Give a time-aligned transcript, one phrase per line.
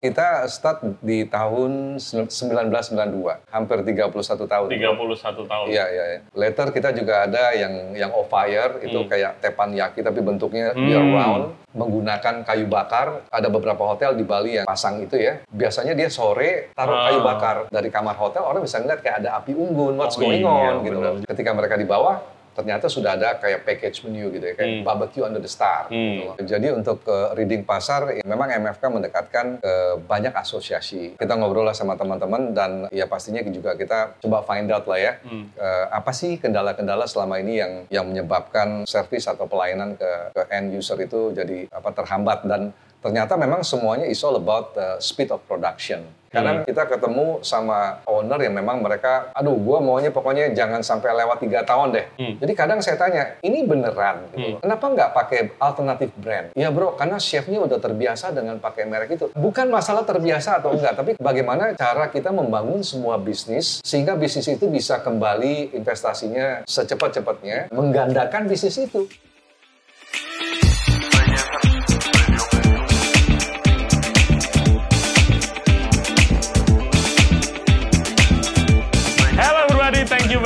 [0.00, 4.68] Kita start di tahun 1992, hampir 31 tahun.
[4.72, 5.66] 31 tahun.
[5.68, 6.20] Iya, iya, iya.
[6.32, 9.04] Later kita juga ada yang yang off fire, itu Hmm.
[9.04, 10.88] kayak teppanyaki tapi bentuknya Hmm.
[10.88, 13.28] year round, menggunakan kayu bakar.
[13.28, 15.44] Ada beberapa hotel di Bali yang pasang itu ya.
[15.46, 17.04] Biasanya dia sore taruh Ah.
[17.04, 20.40] kayu bakar dari kamar hotel, orang bisa ngeliat kayak ada api unggun, what's Oh, going
[20.40, 21.12] iya, on gitu benar.
[21.12, 21.28] loh.
[21.28, 22.16] Ketika mereka di bawah,
[22.60, 24.84] ternyata sudah ada kayak package menu gitu ya, kayak Hmm.
[24.84, 25.88] barbecue under the star.
[25.88, 26.36] Hmm.
[26.36, 26.52] Gitu.
[26.52, 29.74] Jadi untuk ke reading pasar, ya, memang MFK mendekatkan ke
[30.04, 31.16] banyak asosiasi.
[31.16, 35.12] Kita ngobrol lah sama teman-teman dan ya pastinya juga kita coba find out lah ya,
[35.24, 35.48] Hmm.
[35.56, 40.76] eh, apa sih kendala-kendala selama ini yang yang menyebabkan service atau pelayanan ke, ke end
[40.76, 42.70] user itu jadi apa terhambat dan
[43.00, 46.04] ternyata memang semuanya is all about the speed of production.
[46.30, 51.42] Karena kita ketemu sama owner yang memang mereka, aduh, gua maunya pokoknya jangan sampai lewat
[51.42, 52.06] tiga tahun deh.
[52.22, 52.34] Hmm.
[52.38, 54.38] Jadi kadang saya tanya, ini beneran gitu.
[54.38, 54.58] loh.
[54.62, 56.54] Kenapa nggak pakai alternatif brand?
[56.54, 59.26] Ya bro, karena chefnya udah terbiasa dengan pakai merek itu.
[59.34, 64.70] Bukan masalah terbiasa atau enggak, tapi bagaimana cara kita membangun semua bisnis sehingga bisnis itu
[64.70, 69.10] bisa kembali investasinya secepat-cepatnya menggandakan bisnis itu.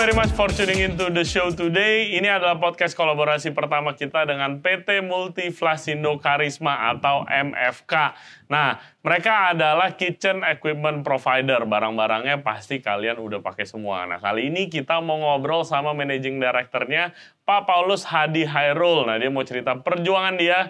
[0.04, 2.12] Very much for tuning into the show today.
[2.12, 8.12] Ini adalah podcast kolaborasi pertama kita dengan PT Multiflasindo Karisma atau MFK.
[8.52, 11.64] Nah, mereka adalah kitchen equipment provider.
[11.64, 14.04] Barang-barangnya pasti kalian udah pakai semua.
[14.04, 17.16] Nah, kali ini kita mau ngobrol sama managing directornya,
[17.48, 19.08] Pak Paulus Hadi Hairul.
[19.08, 20.68] Nah, dia mau cerita perjuangan dia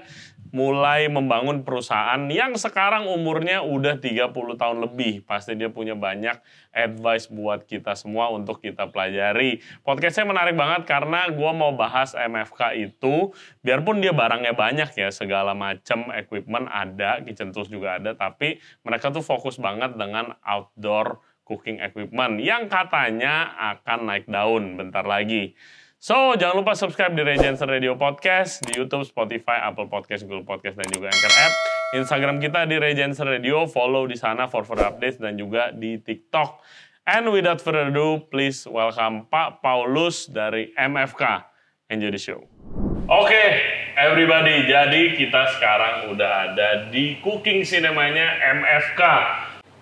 [0.55, 5.27] mulai membangun perusahaan yang sekarang umurnya udah 30 tahun lebih.
[5.27, 6.39] Pasti dia punya banyak
[6.71, 9.59] advice buat kita semua untuk kita pelajari.
[9.83, 13.35] Podcastnya menarik banget karena gue mau bahas MFK itu,
[13.67, 19.11] biarpun dia barangnya banyak ya, segala macam equipment ada, kitchen tools juga ada, tapi mereka
[19.11, 25.59] tuh fokus banget dengan outdoor cooking equipment yang katanya akan naik daun bentar lagi.
[26.05, 30.77] So, jangan lupa subscribe di Regency Radio Podcast, di YouTube, Spotify, Apple Podcast, Google Podcast,
[30.77, 31.53] dan juga Anchor App.
[31.97, 36.61] Instagram kita di Regency Radio, follow di sana for further updates, dan juga di TikTok.
[37.09, 41.41] And without further ado, please welcome Pak Paulus dari MFK.
[41.89, 42.45] Enjoy the show.
[43.09, 43.45] Oke,
[43.97, 44.69] everybody.
[44.69, 49.03] Jadi kita sekarang udah ada di cooking cinemanya MFK.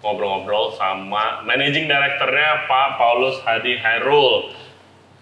[0.07, 4.62] Ngobrol-ngobrol sama managing directornya Pak Paulus Hadi Hairul.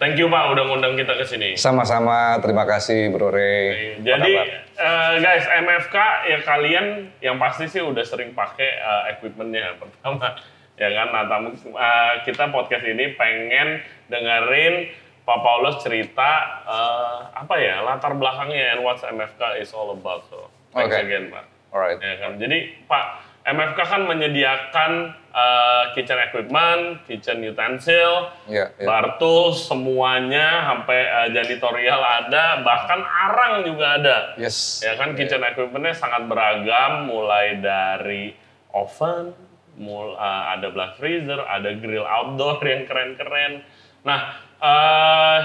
[0.00, 1.60] Thank you Pak udah ngundang kita ke sini.
[1.60, 3.28] Sama-sama, terima kasih Bro.
[3.28, 4.32] Apa Jadi
[4.80, 10.40] eh, guys MFK ya kalian yang pasti sih udah sering pakai eh, equipmentnya pertama
[10.80, 11.12] ya kan.
[11.12, 14.88] Nah tamu eh, kita podcast ini pengen dengerin
[15.28, 20.24] Pak Paulus cerita eh, apa ya latar belakangnya and what MFK is all about.
[20.32, 21.04] So thanks Oke.
[21.04, 21.44] again Pak.
[21.76, 22.00] Alright.
[22.00, 22.40] Ya kan.
[22.40, 24.92] Jadi Pak MFK kan menyediakan
[25.30, 28.86] eh, kitchen equipment, kitchen utensil, Iya, iya.
[28.86, 34.16] bar tools semuanya sampai eh, janitorial ada, bahkan arang juga ada.
[34.38, 34.82] Yes.
[34.86, 38.34] Ya kan kitchen equipmentnya sangat beragam, mulai dari
[38.70, 39.34] oven,
[39.76, 43.66] mul eh, ada blast freezer, ada grill outdoor yang keren-keren.
[44.06, 44.20] Nah
[44.62, 45.38] eh,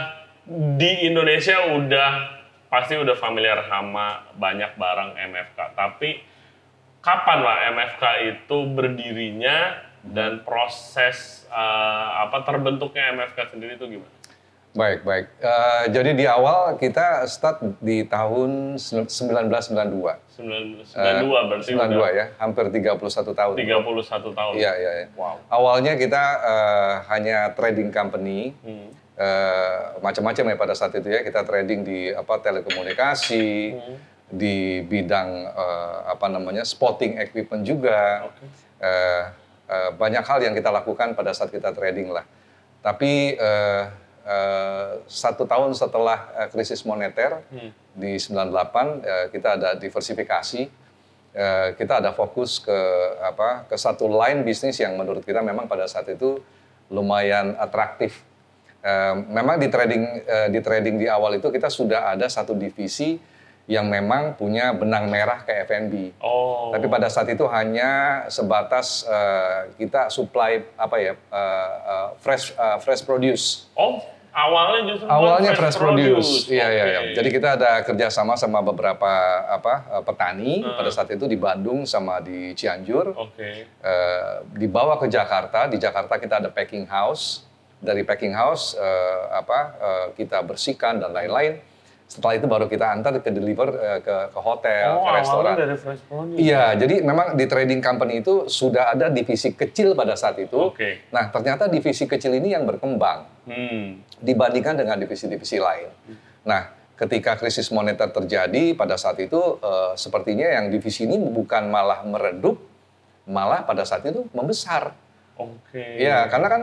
[0.77, 2.11] di Indonesia udah
[2.69, 6.34] pasti udah familiar sama banyak barang MFK, tapi
[7.05, 9.57] kapan Pak MFK itu berdirinya
[10.01, 14.13] dan proses eh, apa terbentuknya MFK sendiri itu gimana?
[14.75, 15.25] Baik, baik.
[15.39, 20.35] Eh, jadi di awal kita start di tahun 1992.
[20.35, 22.99] 92 berarti 92 udah ya, hampir 31
[23.31, 23.55] tahun.
[23.55, 24.53] 31 tahun.
[24.59, 25.07] Iya, iya, iya.
[25.15, 25.39] Wow.
[25.47, 28.91] Awalnya kita eh, hanya trading company, Hmm.
[29.15, 31.23] eh, macam-macam ya pada saat itu ya.
[31.23, 33.95] Kita trading di apa telekomunikasi, Hmm.
[34.29, 38.25] Di bidang eh, apa namanya spotting equipment juga.
[38.25, 38.45] Oke.
[38.81, 39.23] Eh,
[39.69, 42.25] eh, banyak hal yang kita lakukan pada saat kita trading lah.
[42.81, 43.83] Tapi eh,
[44.25, 47.69] eh, satu tahun setelah eh, krisis moneter Hmm.
[47.95, 50.61] di 98 eh, kita ada diversifikasi.
[51.35, 52.79] Eh, kita ada fokus ke
[53.19, 56.39] apa ke satu line bisnis yang menurut kita memang pada saat itu
[56.87, 58.23] lumayan atraktif.
[58.85, 63.17] Eh, memang di trading eh, di trading di awal itu kita sudah ada satu divisi
[63.65, 66.13] yang memang punya benang merah ke F&B.
[66.21, 66.69] Oh.
[66.69, 72.77] Tapi pada saat itu hanya sebatas eh, kita supply apa ya eh, eh, fresh eh,
[72.77, 73.65] fresh produce.
[73.73, 73.97] Oh,
[74.29, 76.45] awalnya justru Awalnya fresh, produce.
[76.45, 76.99] Iya iya iya.
[77.09, 77.13] Oke.
[77.17, 79.09] Jadi kita ada kerjasama sama beberapa
[79.49, 80.77] apa petani Hmm.
[80.77, 83.17] pada saat itu di Bandung sama di Cianjur.
[83.17, 83.65] Oke.
[83.65, 85.65] Eh, dibawa ke Jakarta.
[85.65, 87.41] Di Jakarta kita ada packing house.
[87.81, 91.73] Dari packing house eh, apa eh, kita bersihkan dan lain-lain.
[92.05, 95.53] Setelah itu baru kita antar ke deliver uh, ke ke hotel, oh, ke restoran.
[95.57, 95.75] dari.
[96.37, 100.53] Iya, jadi memang di trading company itu sudah ada divisi kecil pada saat itu.
[100.69, 101.09] Oke.
[101.09, 104.01] Nah, ternyata divisi kecil ini yang berkembang Hmm.
[104.21, 105.89] dibandingkan dengan divisi-divisi lain.
[106.45, 106.65] Nah,
[106.97, 112.57] ketika krisis moneter terjadi pada saat itu eh, sepertinya yang divisi ini bukan malah meredup,
[113.25, 114.93] malah pada saat itu membesar.
[115.35, 115.99] Oke.
[115.99, 116.61] Ya, karena kan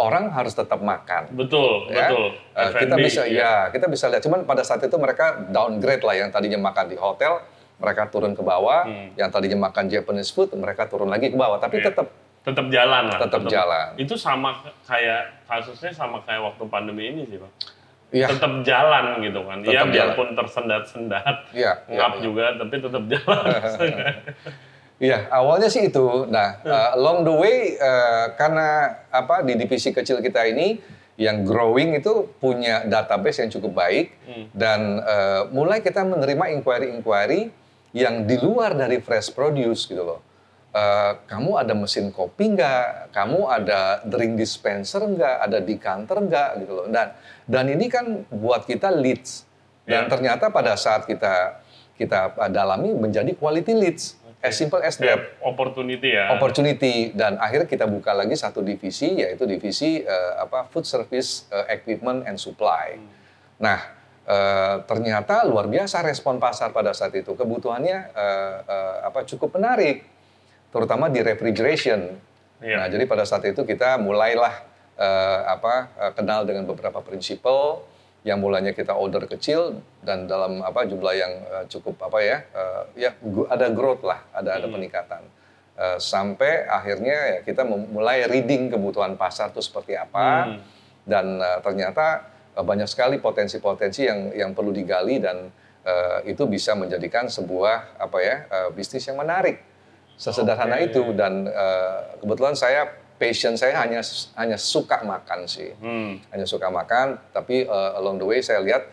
[0.00, 1.28] orang harus tetap makan.
[1.36, 2.08] Betul, ya.
[2.08, 2.24] betul.
[2.56, 3.68] Eh, kita bisa iya.
[3.68, 6.96] ya kita bisa lihat cuman pada saat itu mereka downgrade lah yang tadinya makan di
[6.96, 7.44] hotel
[7.76, 9.12] mereka turun ke bawah Hmm.
[9.14, 11.92] yang tadinya makan Japanese food mereka turun lagi ke bawah tapi Iya.
[11.92, 12.08] tetap
[12.40, 13.18] tetap jalan lah.
[13.20, 13.86] Tetap jalan.
[14.00, 17.52] Itu sama kayak kasusnya sama kayak waktu pandemi ini sih, Pak.
[18.10, 19.60] ya Tetap jalan gitu kan.
[19.60, 22.22] Ya Tetap biarpun tersendat-sendat, iya, ngap iya.
[22.24, 23.44] juga tapi tetap jalan.
[25.00, 26.28] Iya, awalnya sih itu.
[26.28, 30.76] Nah, uh, along the way uh, karena apa di divisi kecil kita ini
[31.16, 34.12] yang growing itu punya database yang cukup baik
[34.52, 37.48] dan uh, mulai kita menerima inquiry-inquiry
[37.96, 40.20] yang di luar dari fresh produce gitu loh.
[40.70, 43.10] Uh, kamu ada mesin kopi nggak?
[43.10, 45.36] Kamu ada drink dispenser nggak?
[45.48, 46.50] Ada decanter nggak?
[46.60, 46.86] Gitu loh.
[46.92, 47.16] Dan
[47.48, 49.48] dan ini kan buat kita leads.
[49.88, 50.08] Dan Ya.
[50.12, 51.64] ternyata pada saat kita
[52.00, 54.19] kita dalami menjadi quality leads.
[54.40, 56.32] As simple as that Kayak opportunity ya.
[56.32, 61.76] opportunity dan akhirnya kita buka lagi satu divisi yaitu divisi eh, apa food service eh,
[61.76, 62.96] equipment and supply.
[63.60, 63.78] Nah
[64.24, 70.08] eh, ternyata luar biasa respon pasar pada saat itu kebutuhannya eh, eh, apa cukup menarik
[70.72, 72.16] terutama di refrigeration.
[72.64, 72.80] Iya.
[72.80, 74.56] Nah jadi pada saat itu kita mulailah
[74.96, 77.84] eh, apa eh, kenal dengan beberapa prinsipal
[78.20, 83.08] yang mulanya kita order kecil dan dalam apa jumlah yang eh, cukup apa ya eh,
[83.08, 83.10] ya
[83.48, 85.24] ada growth lah ada ada peningkatan
[85.80, 90.60] Eh, sampai akhirnya ya kita mulai reading kebutuhan pasar itu seperti apa Hmm.
[91.08, 95.48] dan eh, ternyata eh, banyak sekali potensi-potensi yang yang perlu digali dan
[95.80, 99.56] eh, itu bisa menjadikan sebuah apa ya eh, bisnis yang menarik
[100.20, 100.92] sesederhana Oke.
[100.92, 102.84] itu dan eh, kebetulan saya
[103.20, 104.00] passion saya hanya
[104.34, 105.76] hanya suka makan sih.
[105.76, 106.16] Hmm.
[106.32, 108.88] hanya suka makan tapi eh, along the way saya lihat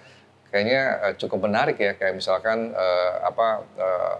[0.51, 1.95] kayaknya eh, cukup menarik ya.
[1.95, 3.47] Kayak misalkan eh, apa
[3.79, 4.15] eh,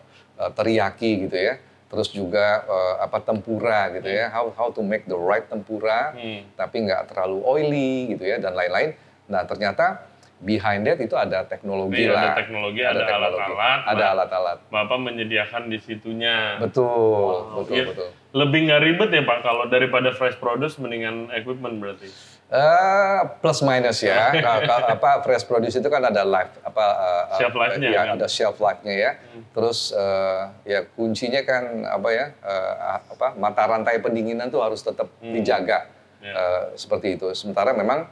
[0.56, 1.60] teriyaki gitu ya.
[1.88, 4.32] Terus juga eh, apa tempura gitu ya.
[4.32, 6.48] How how to make the right tempura Hmm.
[6.56, 8.96] tapi nggak terlalu oily gitu ya dan lain-lain.
[9.28, 10.07] Nah ternyata
[10.38, 13.80] behind that itu ada teknologi Iya, ada lah teknologi, ada teknologi, alat-alat.
[13.84, 16.62] ada alat-alat Bapak menyediakan di situnya.
[16.62, 17.86] betul betul Iya.
[17.88, 22.06] betul Lebih nggak ribet ya Pak kalau daripada fresh produce mendingan equipment berarti.
[22.48, 24.30] Eh, plus minus ya.
[24.46, 27.98] Ka- ka- apa fresh produce itu kan ada life apa eh, eh, Shelf life-nya, ya,
[28.00, 28.14] kan?
[28.14, 29.12] ada shelf life-nya ya.
[29.52, 32.26] Terus eh, ya kuncinya kan apa ya?
[32.38, 32.74] eh,
[33.10, 35.90] apa mata rantai pendinginan tuh harus tetap dijaga.
[36.20, 36.32] Ya.
[36.32, 37.32] Eh, seperti itu.
[37.34, 38.06] Sementara memang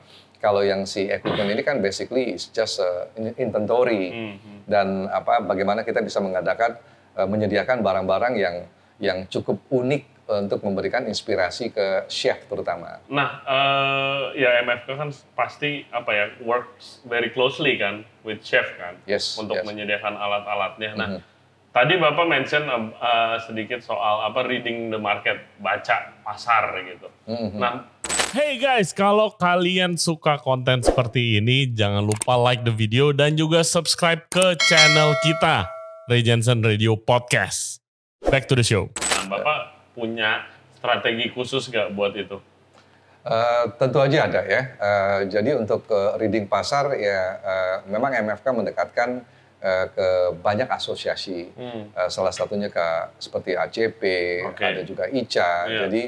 [0.45, 4.59] kalau yang si equipment ini kan basically is just a in- inventory Hmm, hmm.
[4.69, 6.77] dan apa bagaimana kita bisa mengadakan
[7.18, 8.56] eh, menyediakan barang-barang yang
[9.01, 12.97] yang cukup unik untuk memberikan inspirasi ke chef terutama.
[13.06, 18.97] Nah, eh, ya MFK kan pasti apa ya works very closely kan with chef kan
[19.06, 19.65] Yes, untuk yes.
[19.65, 20.92] menyediakan alat-alatnya.
[20.97, 21.21] Nah, Mhm.
[21.69, 27.06] tadi bapak mention eh, eh, sedikit soal apa reading the market, baca pasar gitu.
[27.30, 27.62] Mhm.
[27.62, 27.86] Nah,
[28.35, 33.63] Hey guys, kalau kalian suka konten seperti ini, jangan lupa like the video dan juga
[33.63, 35.63] subscribe ke channel kita,
[36.11, 37.79] Ray Jensen Radio Podcast.
[38.27, 38.91] Back to the show.
[38.91, 42.35] Nah, Bapak punya strategi khusus nggak buat itu?
[43.23, 44.61] Eh, tentu aja ada ya.
[44.83, 49.23] Eh, jadi untuk ke reading pasar ya eh, memang MFK mendekatkan
[49.95, 51.56] ke banyak asosiasi.
[51.56, 51.87] Hmm.
[52.11, 54.01] Salah satunya ke seperti ACP,
[54.44, 54.61] Oke.
[54.61, 55.71] ada juga ICA.
[55.71, 55.80] Iya.
[55.87, 56.04] Jadi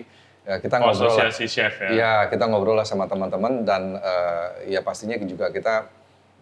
[0.47, 1.27] eh, kita ngobrol lah.
[1.27, 1.89] Asosiasi chef ya.
[1.91, 5.91] Iya, kita ngobrol lah sama teman-teman dan eh, ya pastinya juga kita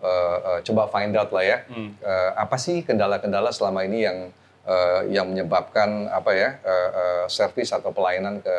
[0.05, 1.57] eh, eh, coba find out lah ya.
[1.65, 1.97] Hmm.
[1.97, 4.17] Eh, apa sih kendala-kendala selama ini yang
[4.69, 8.57] eh, yang menyebabkan apa ya eh, eh, service atau pelayanan ke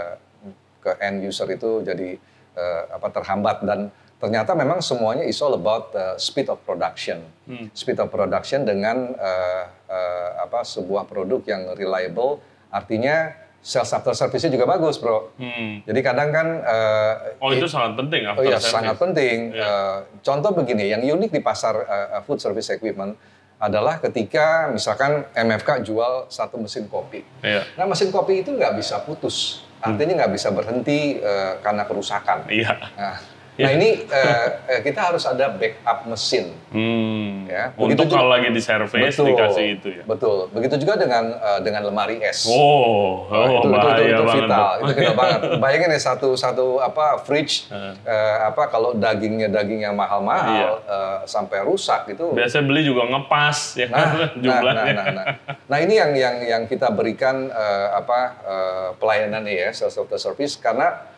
[0.83, 2.19] ke end user itu jadi
[2.59, 7.23] eh, apa terhambat dan ternyata memang semuanya is all about eh, speed of production.
[7.47, 7.71] Hmm.
[7.71, 14.55] Speed of production dengan eh, eh, apa sebuah produk yang reliable artinya sales after service-nya
[14.55, 15.35] juga bagus, Bro.
[15.43, 15.83] Hmm.
[15.83, 18.71] Jadi kadang kan eh, Oh itu sangat penting Oh after iya, service.
[18.71, 19.37] sangat penting.
[19.51, 19.67] Iya.
[19.67, 23.19] Eh, contoh begini, yang unik di pasar eh, food service equipment
[23.59, 27.27] adalah ketika misalkan MFK jual satu mesin kopi.
[27.43, 27.67] Iya.
[27.75, 32.47] Nah mesin kopi itu nggak bisa putus, artinya nggak bisa berhenti eh, karena kerusakan.
[32.47, 32.71] Iya.
[32.95, 33.17] Nah,
[33.57, 34.47] Nah ini uh,
[34.85, 36.53] kita harus ada backup mesin.
[36.69, 37.49] Hmm.
[37.49, 40.03] Ya, Untuk begitu kalau juga- lagi di servis Betul, dikasih itu ya.
[40.05, 40.37] Betul.
[40.53, 42.45] Begitu juga dengan uh, dengan lemari es.
[42.45, 44.45] Oh, oh, Nah, itu, itu, bahaya itu, itu banget.
[44.45, 45.41] vital, itu vital banget.
[45.63, 51.65] Bayangin ya satu satu apa fridge eh, apa kalau dagingnya daging yang mahal-mahal eh, sampai
[51.65, 52.37] rusak itu.
[52.37, 54.83] Biasa beli juga ngepas ya Nah, kan nah, jumlahnya.
[54.93, 55.27] nah, nah, nah.
[55.67, 61.16] Nah, ini yang yang yang kita berikan eh, apa eh, pelayanan ya the service karena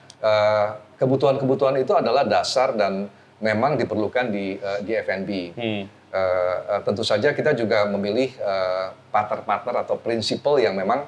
[0.98, 3.06] kebutuhan-kebutuhan itu adalah dasar dan
[3.38, 5.30] memang diperlukan di eh, di F&B.
[5.54, 5.82] Hmm.
[6.08, 11.06] Eh, eh, tentu saja kita juga memilih eh, partner-partner atau prinsipal yang memang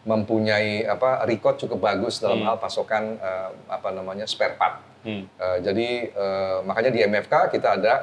[0.00, 4.80] mempunyai apa record cukup bagus dalam hal pasokan eh, apa namanya spare part.
[5.04, 5.24] Hmm.
[5.24, 7.94] Eh, jadi eh, makanya di MFK kita ada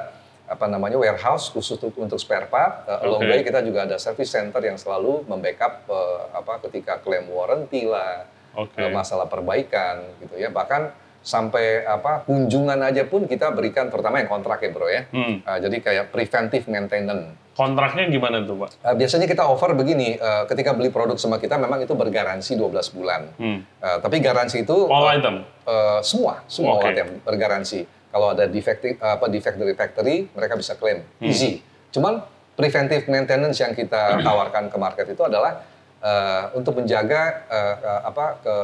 [0.48, 2.88] apa namanya warehouse khusus untuk, untuk spare part.
[2.88, 6.98] Eh, along the way kita juga ada service center yang selalu membackup eh, apa ketika
[7.04, 8.24] klaim warranty lah,
[8.58, 10.50] Eh, masalah perbaikan gitu ya.
[10.50, 15.06] Bahkan sampai apa kunjungan aja pun kita berikan terutama yang kontrak ya bro ya.
[15.14, 15.38] Hmm.
[15.38, 17.38] Eh, jadi kayak preventive maintenance.
[17.54, 18.70] Kontraknya gimana tuh Pak?
[18.82, 22.90] Eh, biasanya kita offer begini, eh, ketika beli produk sama kita memang itu bergaransi 12
[22.90, 23.30] bulan.
[23.34, 23.62] Hmm.
[23.62, 25.36] Eh, tapi garansi itu All eh, item?
[25.66, 26.90] eh, semua, semua Oke.
[26.90, 27.86] item bergaransi.
[28.08, 31.28] Kalau ada defect apa defect dari factory, mereka bisa klaim Hmm.
[31.28, 31.60] easy.
[31.92, 32.22] Cuman
[32.54, 35.62] preventive maintenance yang kita tawarkan ke market itu adalah
[36.02, 37.74] eh, untuk menjaga eh,
[38.06, 38.56] apa ke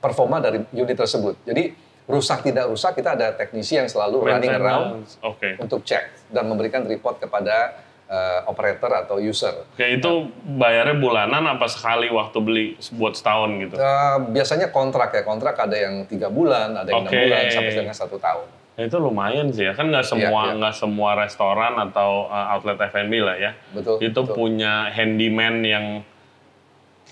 [0.00, 1.40] performa dari unit tersebut.
[1.44, 1.72] Jadi
[2.06, 5.02] rusak tidak rusak kita ada teknisi yang selalu running around.
[5.26, 5.58] Oke.
[5.58, 9.66] untuk cek dan memberikan report kepada eh, operator atau user.
[9.74, 13.74] Oke, itu bayarnya bulanan apa sekali waktu beli buat setahun gitu?
[13.74, 17.20] Eh, biasanya kontrak ya kontrak ada yang tiga bulan, ada yang enam Oke.
[17.26, 18.48] bulan sampai dengan satu tahun.
[18.76, 20.60] Ya, itu lumayan sih ya, kan nggak semua iya.
[20.60, 23.56] nggak semua restoran atau uh, outlet F&B lah ya.
[23.72, 24.36] Betul, Itu betul.
[24.36, 25.84] punya handyman yang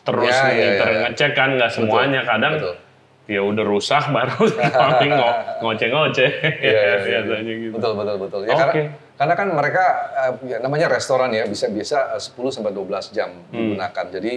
[0.05, 1.01] terus Ya, ya, monitor ya, ya.
[1.09, 2.75] ngecek kan nggak semuanya kadang betul.
[3.25, 4.37] ya udah rusak baru
[4.85, 6.31] paling ngo- ngoceh-ngoceh
[6.61, 7.19] Iya, iya, iya, iya.
[7.25, 7.73] biasanya gitu.
[7.75, 8.41] Betul betul betul.
[8.45, 8.61] Ya, Oke.
[8.61, 8.83] karena
[9.15, 9.85] karena kan mereka
[10.15, 14.05] eh, ya, namanya restoran ya bisa bisa eh, 10 sampai 12 jam digunakan.
[14.11, 14.33] Jadi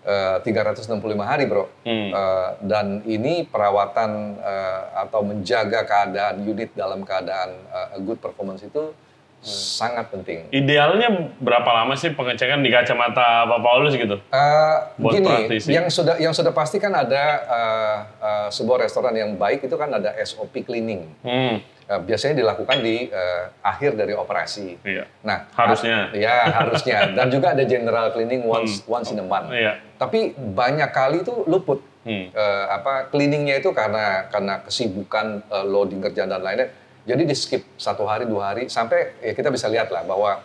[0.00, 0.86] eh, 365
[1.20, 1.66] hari, Bro.
[1.82, 2.08] Hmm.
[2.08, 8.94] Eh, dan ini perawatan eh, atau menjaga keadaan unit dalam keadaan eh, good performance itu
[9.40, 10.50] sangat penting.
[10.50, 14.18] Idealnya berapa lama sih pengecekan di kacamata Pak Paulus gitu?
[14.24, 15.70] Eh, Buat gini, praktisi.
[15.70, 19.90] yang sudah yang sudah pasti kan ada eh, eh, sebuah restoran yang baik itu kan
[19.90, 21.06] ada SOP cleaning.
[21.22, 24.76] Hmm, Eh, biasanya dilakukan di eh, akhir dari operasi.
[24.82, 25.08] iya.
[25.22, 25.96] Nah, Harusnya.
[26.04, 27.08] a- Ya, harusnya.
[27.16, 29.48] Dan juga ada general cleaning once once in a month.
[29.48, 29.80] Iya.
[29.96, 31.80] Tapi banyak kali tuh luput.
[32.04, 32.28] Hmm.
[32.28, 36.68] Eh, apa cleaningnya itu karena karena kesibukan eh, loading kerjaan dan lainnya.
[37.08, 40.44] Jadi di skip satu hari dua hari sampai ya kita bisa lihat lah bahwa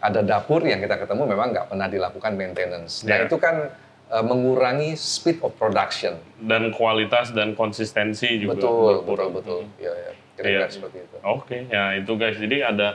[0.00, 3.04] ada dapur yang kita ketemu memang nggak pernah dilakukan maintenance.
[3.04, 3.28] Nah Iya.
[3.28, 3.68] itu kan
[4.08, 6.16] eh, mengurangi speed of production.
[6.36, 9.30] Dan kualitas dan konsistensi juga betul, betul, berkurang.
[9.32, 9.60] betul.
[9.76, 10.12] Ya, ya.
[10.32, 10.68] Kira-kira Iya.
[10.68, 11.16] seperti itu.
[11.22, 12.36] Oke, ya itu guys.
[12.36, 12.88] Jadi ada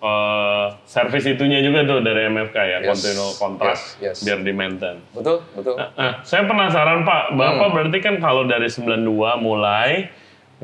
[0.00, 4.18] eh, servis itunya juga tuh dari MFK ya, Yes, continual kontrak yes, yes.
[4.20, 5.00] biar di maintain.
[5.10, 5.74] Betul, betul.
[5.74, 7.72] Nah, saya penasaran Pak, Bapak Hmm.
[7.72, 9.00] berarti kan kalau dari 92
[9.38, 10.12] mulai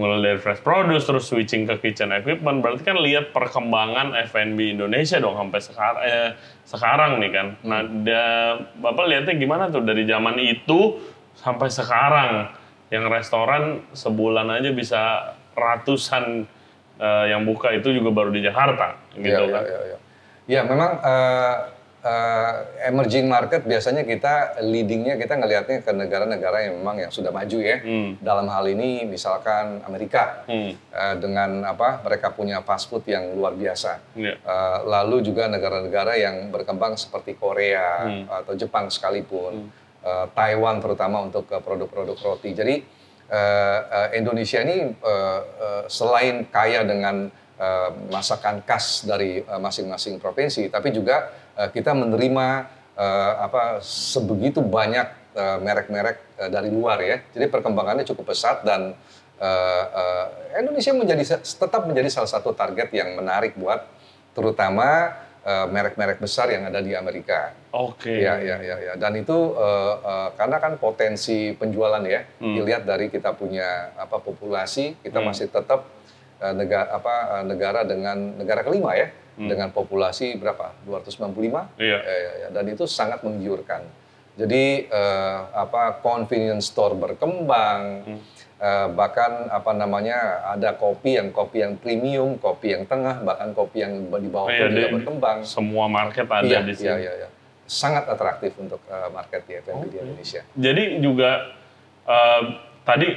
[0.00, 5.21] mulai dari fresh produce terus switching ke kitchen equipment, berarti kan lihat perkembangan F&B Indonesia
[5.21, 6.30] dong sampai sekarang eh,
[6.64, 7.47] sekarang nih kan.
[7.69, 10.97] Nah, da- Bapak lihatnya gimana tuh dari zaman itu
[11.37, 12.49] sampai sekarang
[12.88, 15.00] yang restoran sebulan aja bisa
[15.52, 16.49] ratusan
[16.97, 19.62] eh, yang buka itu juga baru di Jakarta gitu ya, kan.
[19.69, 19.99] Ya, ya,
[20.49, 21.54] ya, memang eh,
[22.00, 22.52] eh,
[22.88, 27.76] emerging market biasanya kita leadingnya kita ngelihatnya ke negara-negara yang memang yang sudah maju ya.
[27.80, 28.16] Hmm.
[28.19, 30.73] Dalam hal ini misalkan Amerika Hmm.
[30.75, 34.00] eh, dengan apa mereka punya fast food yang luar biasa.
[34.16, 34.35] Iya.
[34.40, 38.25] Eh, lalu juga negara-negara yang berkembang seperti Korea Hmm.
[38.28, 39.69] atau Jepang sekalipun,
[40.00, 42.57] Eh, Taiwan terutama untuk produk-produk roti.
[42.57, 42.80] Jadi
[43.28, 47.28] eh, eh, Indonesia ini eh, eh, selain kaya dengan
[47.61, 51.28] eh, masakan khas dari masing-masing provinsi, tapi juga
[51.61, 52.47] eh, kita menerima
[52.97, 57.21] eh, apa sebegitu banyak eh, merek-merek eh, dari luar ya.
[57.37, 58.97] Jadi perkembangannya cukup pesat dan
[59.37, 60.26] eh, eh,
[60.64, 63.85] Indonesia menjadi tetap menjadi salah satu target yang menarik buat
[64.33, 65.12] terutama
[65.50, 67.57] merek-merek besar yang ada di Amerika.
[67.73, 68.12] Oke.
[68.12, 68.93] Ya, ya, ya, ya.
[69.00, 75.00] Dan itu eh, eh, karena kan potensi penjualan ya, dilihat dari kita punya apa populasi,
[75.00, 75.88] kita masih tetap
[76.50, 80.73] negara apa eh, negara dengan negara kelima ya, dengan populasi berapa?
[80.85, 81.76] 295.
[81.76, 81.99] Iya.
[81.99, 82.49] Ya, ya, ya.
[82.50, 83.85] Dan itu sangat menggiurkan.
[84.35, 88.04] Jadi eh, apa convenience store berkembang,
[88.56, 90.16] eh, bahkan apa namanya
[90.49, 94.52] ada kopi yang kopi yang premium, kopi yang tengah, bahkan kopi yang di bawah Oh,
[94.54, 95.38] pun iya, juga di- berkembang.
[95.44, 96.88] Semua market ada Iya, di sini.
[96.88, 97.28] iya, iya, iya.
[97.64, 100.02] Sangat atraktif untuk uh, market di F&B di Oke.
[100.02, 100.42] Indonesia.
[100.52, 101.30] Jadi juga
[102.02, 102.42] eh,
[102.82, 103.09] tadi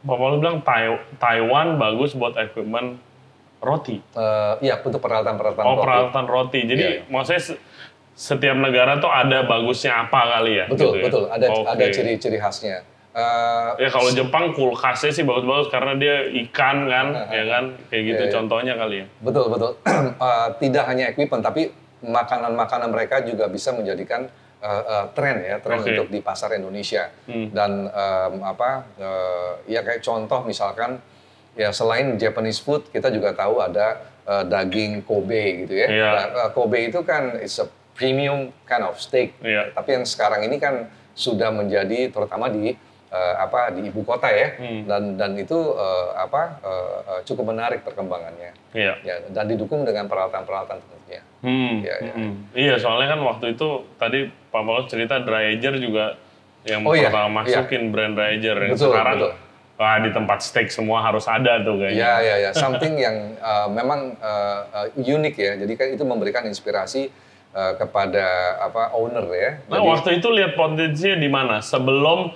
[0.00, 2.96] Bapak lu bilang Tai- Taiwan bagus buat equipment
[3.60, 4.00] roti.
[4.00, 5.82] Eh, Iya, untuk peralatan-peralatan Oh, roti.
[5.82, 6.60] peralatan roti.
[6.64, 7.00] Jadi Iya.
[7.06, 7.60] maksudnya se-
[8.14, 10.64] setiap negara tuh ada bagusnya apa kali ya?
[10.66, 11.04] Betul, gitu ya?
[11.06, 11.24] betul.
[11.28, 11.68] Ada Oke.
[11.68, 12.80] ada ciri-ciri khasnya.
[13.10, 16.16] Eh, Ya kalau Jepang kulkasnya sih bagus-bagus karena dia
[16.46, 18.32] ikan kan, ya kan, kayak gitu Iya, iya.
[18.32, 19.06] contohnya kali ya.
[19.20, 19.70] Betul betul.
[20.20, 21.68] Eh, tidak hanya equipment tapi
[22.00, 24.24] makanan-makanan mereka juga bisa menjadikan
[24.60, 25.88] eh, eh, tren ya tren Oke.
[25.92, 27.08] untuk di pasar Indonesia.
[27.26, 27.48] Hmm.
[27.50, 31.00] Dan em, apa eh, ya kayak contoh misalkan
[31.58, 35.88] ya selain Japanese food kita juga tahu ada eh, daging Kobe gitu ya.
[35.88, 36.08] Iya.
[36.12, 39.36] Nah, Kobe itu kan it's a premium kind of steak.
[39.44, 39.72] Iya.
[39.76, 42.72] Tapi yang sekarang ini kan sudah menjadi terutama di
[43.10, 44.54] eh, apa di ibu kota ya.
[44.56, 44.86] Hmm.
[44.86, 48.94] Dan dan itu eh, apa eh, eh, cukup menarik perkembangannya Iya.
[49.02, 51.22] ya dan didukung dengan peralatan-peralatan tentunya.
[51.42, 52.12] Hmm, Iya, iya.
[52.14, 52.32] hmm.
[52.54, 56.14] Iya, soalnya kan waktu itu tadi Pak Paulus cerita dry ager juga
[56.62, 57.64] yang Oh, iya, pertama iya.
[57.64, 59.32] masukin brand dry ager yang Betul, sekarang betul.
[59.80, 62.04] wah di tempat steak semua harus ada tuh kayaknya.
[62.04, 65.52] Ya ya ya, something yang uh, memang uh, uh, unik ya.
[65.56, 67.08] Jadi kan itu memberikan inspirasi
[67.56, 69.50] uh, kepada apa owner ya.
[69.72, 71.56] Nah, Jadi, waktu itu lihat potensinya di mana?
[71.64, 72.28] Sebelum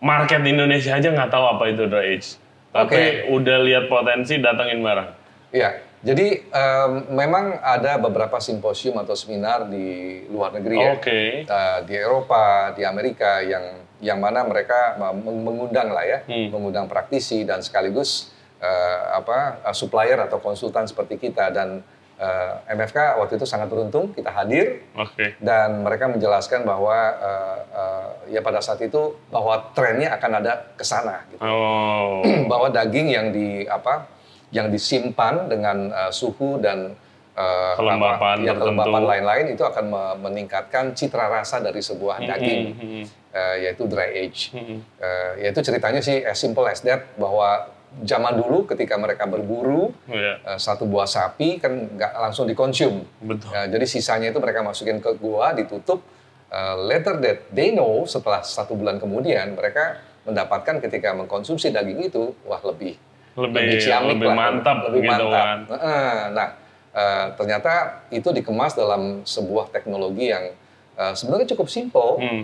[0.00, 2.36] market Indonesia aja nggak tahu apa itu dry age.
[2.70, 5.08] Tapi udah lihat potensi datangin barang.
[5.50, 5.70] Iya.
[6.00, 10.96] Jadi um, memang ada beberapa simposium atau seminar di luar negeri ya.
[10.96, 11.44] Oke.
[11.44, 16.48] Uh, di Eropa, di Amerika yang yang mana mereka meng- mengundang lah ya, Hmm.
[16.48, 18.32] mengundang praktisi dan sekaligus
[18.64, 21.84] uh, apa uh, supplier atau konsultan seperti kita dan
[22.20, 25.34] uh, MFK waktu itu sangat beruntung kita hadir Oke.
[25.40, 30.84] dan mereka menjelaskan bahwa uh, uh, ya pada saat itu bahwa trennya akan ada ke
[30.84, 31.40] sana gitu.
[31.42, 32.20] Oh.
[32.52, 34.06] bahwa daging yang di apa
[34.52, 36.92] yang disimpan dengan uh, suhu dan
[37.38, 42.62] uh, Kelembapan apa, ya, kelembapan lain-lain itu akan me- meningkatkan citra rasa dari sebuah daging
[42.74, 44.50] Hmm, uh, yaitu dry age.
[44.52, 47.70] hmm, Uh, yaitu ceritanya sih as simple as that bahwa
[48.00, 53.02] zaman dulu ketika mereka berburu Iya, uh, satu buah sapi kan nggak langsung dikonsum.
[53.20, 53.50] betul.
[53.50, 56.00] Ya, jadi sisanya itu mereka masukin ke gua, ditutup.
[56.46, 62.34] Uh, later that they know setelah satu bulan kemudian mereka mendapatkan ketika mengkonsumsi daging itu
[62.42, 62.98] wah lebih
[63.32, 65.30] Lebih ciamik lebih lah, mantap lebih gitu mantap.
[65.30, 65.58] kan.
[65.70, 66.48] Heeh, Nah,
[66.90, 67.72] uh, ternyata
[68.10, 70.50] itu dikemas dalam sebuah teknologi yang
[70.94, 72.42] uh, sebenarnya cukup simple, Hmm.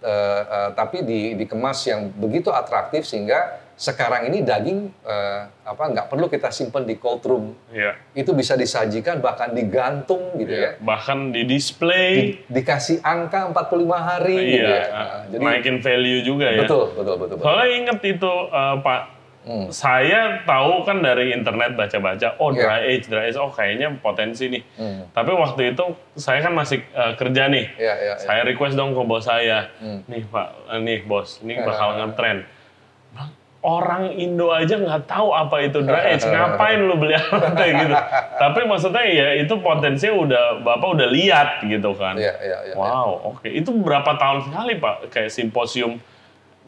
[0.00, 6.10] uh, uh, tapi di, dikemas yang begitu atraktif sehingga sekarang ini daging uh, apa nggak
[6.10, 7.94] perlu kita simpan di cold room Iya.
[8.12, 10.74] itu bisa disajikan bahkan digantung gitu ya.
[10.76, 12.10] Bahkan di display.
[12.42, 14.82] Di- dikasih angka 45 hari gitu Iya, ya.
[14.90, 16.60] Nah, jadi naikin value juga ya.
[16.60, 17.46] betul, betul, betul, betul.
[17.46, 19.02] Soalnya inget itu eh, Pak,
[19.38, 19.72] Hmm.
[19.72, 22.60] saya tahu kan dari internet baca-baca, oh Iya.
[22.60, 24.60] dry age, dry age, oh kayaknya potensi nih.
[24.76, 25.08] Hmm.
[25.08, 27.64] Tapi waktu itu saya kan masih eh, kerja nih.
[27.72, 28.14] Iya, iya, iya.
[28.18, 30.04] Saya request dong ke bos saya, Hmm.
[30.04, 32.44] nih Pak, eh, nih bos, ini bakal ngetren.
[33.68, 37.94] Orang Indo aja nggak tahu apa itu dry age, ngapain lu beli alat kayak gitu.
[38.40, 42.16] Tapi maksudnya ya itu potensinya udah bapak udah lihat gitu kan.
[42.16, 42.74] Iya, iya, iya.
[42.74, 43.44] Wow, oke.
[43.44, 46.00] Itu berapa tahun sekali Pak kayak simposium,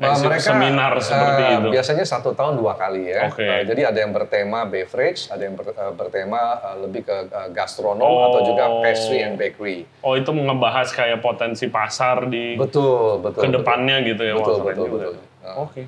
[0.01, 1.69] Nah, eh, seminar seperti eh, itu?
[1.77, 3.29] Biasanya satu tahun dua kali ya.
[3.29, 3.45] Oke.
[3.45, 6.41] Eh, jadi ada yang bertema beverage, ada yang ber- eh, bertema
[6.81, 7.17] lebih ke
[7.53, 8.33] gastronom Oh.
[8.33, 9.85] atau juga pastry and bakery.
[10.01, 13.45] Oh itu ngebahas kayak potensi pasar di Betul, betul.
[13.45, 14.41] ke depannya gitu ya?
[14.41, 14.97] Betul, betul, juga.
[15.13, 15.15] betul.
[15.45, 15.83] Nah, Oke.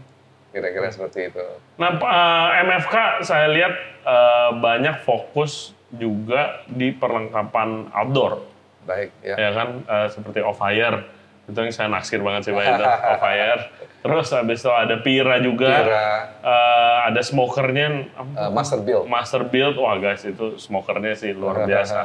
[0.52, 1.40] Kira-kira seperti itu.
[1.80, 3.72] Nah Pak, eh, MFK saya lihat
[4.04, 8.44] eh, banyak fokus juga di perlengkapan outdoor,
[8.88, 9.36] Baik, ya.
[9.36, 11.04] ya kan Eh, seperti off fire
[11.42, 13.60] itu yang saya naksir banget sih Pak itu off fire.
[14.02, 16.06] Terus habis itu ada Pira juga, Kira
[16.42, 19.06] Eh, ada smokernya eh, master build.
[19.06, 21.98] Master Build, wah guys itu smokernya sih luar biasa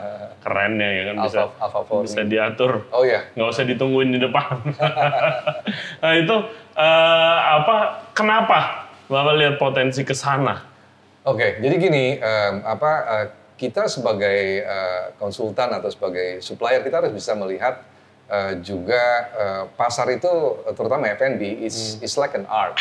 [0.46, 4.62] kerennya ya kan bisa Alpha, Alpha bisa diatur Oh ya, nggak usah ditungguin di depan.
[6.06, 6.36] nah itu
[6.78, 8.06] eh, apa?
[8.14, 10.62] Kenapa bapak lihat potensi ke sana?
[11.26, 17.12] Oke, jadi gini, em, apa eh, kita sebagai eh, konsultan atau sebagai supplier kita harus
[17.12, 17.82] bisa melihat
[18.28, 20.30] eh, juga eh, pasar itu
[20.64, 22.80] eh, terutama F&B is is like an art,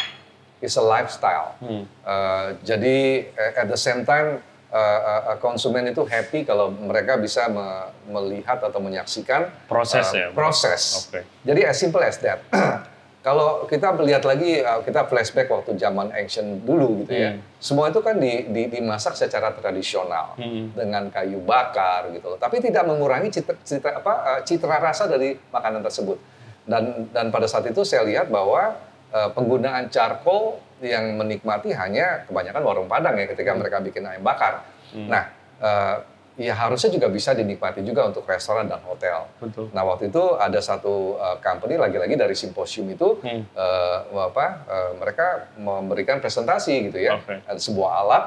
[0.58, 1.54] it's a lifestyle.
[1.60, 2.96] Eh, jadi
[3.28, 5.00] eh, at the same time eh,
[5.32, 10.26] eh, konsumen itu happy kalau mereka bisa me- melihat atau menyaksikan Proses eh, ya?
[10.30, 10.82] proses.
[11.06, 11.20] Oke.
[11.42, 12.42] Jadi as simple as that.
[13.26, 17.42] Kalau kita melihat lagi, uh, kita flashback waktu zaman ancient dulu gitu ya, Hmm.
[17.58, 20.70] semua itu kan di, di- dimasak secara tradisional Hmm.
[20.70, 22.38] dengan kayu bakar gitu loh.
[22.38, 26.22] Tapi tidak mengurangi citra, citra apa uh, citra rasa dari makanan tersebut.
[26.62, 28.78] Dan dan pada saat itu saya lihat bahwa
[29.10, 33.58] uh, penggunaan charcoal yang menikmati hanya kebanyakan warung padang ya ketika Hmm.
[33.58, 34.62] mereka bikin ayam bakar.
[34.94, 35.98] Nah, uh,
[36.36, 39.24] ya harusnya juga bisa dinikmati juga untuk restoran dan hotel.
[39.40, 39.72] Betul.
[39.72, 43.48] Nah waktu itu ada satu uh, company lagi-lagi dari simposium itu Hmm.
[43.56, 47.16] uh, apa uh, mereka memberikan presentasi gitu ya.
[47.16, 47.40] Oke.
[47.42, 48.24] Ada sebuah alat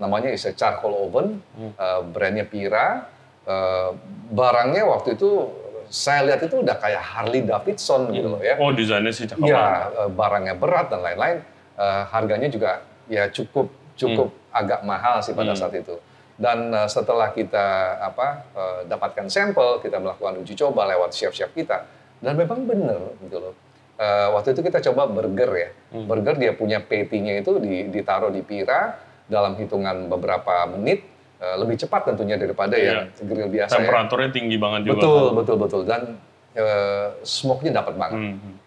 [0.00, 1.72] namanya is a charcoal oven, Hmm.
[1.76, 3.04] uh, brandnya Pira.
[3.42, 3.92] Uh,
[4.30, 5.50] barangnya waktu itu
[5.92, 8.56] saya lihat itu udah kayak Harley Davidson gitu loh ya.
[8.56, 9.52] Oh desainnya sih cakep banget.
[9.52, 11.44] Ya, eh, barangnya berat dan lain-lain,
[11.76, 12.80] eh, harganya juga
[13.12, 15.60] ya cukup cukup agak mahal sih pada Hmm.
[15.60, 16.00] saat itu.
[16.42, 17.66] Dan eh, setelah kita
[18.02, 21.86] apa eh, dapatkan sampel, kita melakukan uji coba lewat chef-chef kita,
[22.18, 23.54] dan memang benar gitu loh.
[23.94, 26.10] Eh, waktu itu kita coba burger ya, Hmm.
[26.10, 28.98] burger dia punya patty-nya itu di- ditaruh di pira
[29.30, 31.06] dalam hitungan beberapa menit,
[31.38, 33.06] eh, lebih cepat tentunya daripada Iya.
[33.14, 33.78] yang grill biasa ya.
[33.78, 34.98] Temperaturnya tinggi banget juga.
[34.98, 35.82] Betul, betul, betul.
[35.86, 36.02] Dan
[36.52, 38.18] eh, smoke-nya dapat banget.
[38.34, 38.60] Hmm.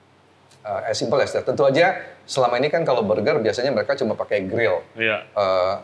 [0.65, 1.45] Uh, as simple as that.
[1.45, 1.93] Tentu aja
[2.25, 4.81] selama ini kan kalau burger biasanya mereka cuma pakai grill.
[4.97, 5.21] Iya.
[5.37, 5.77] Uh,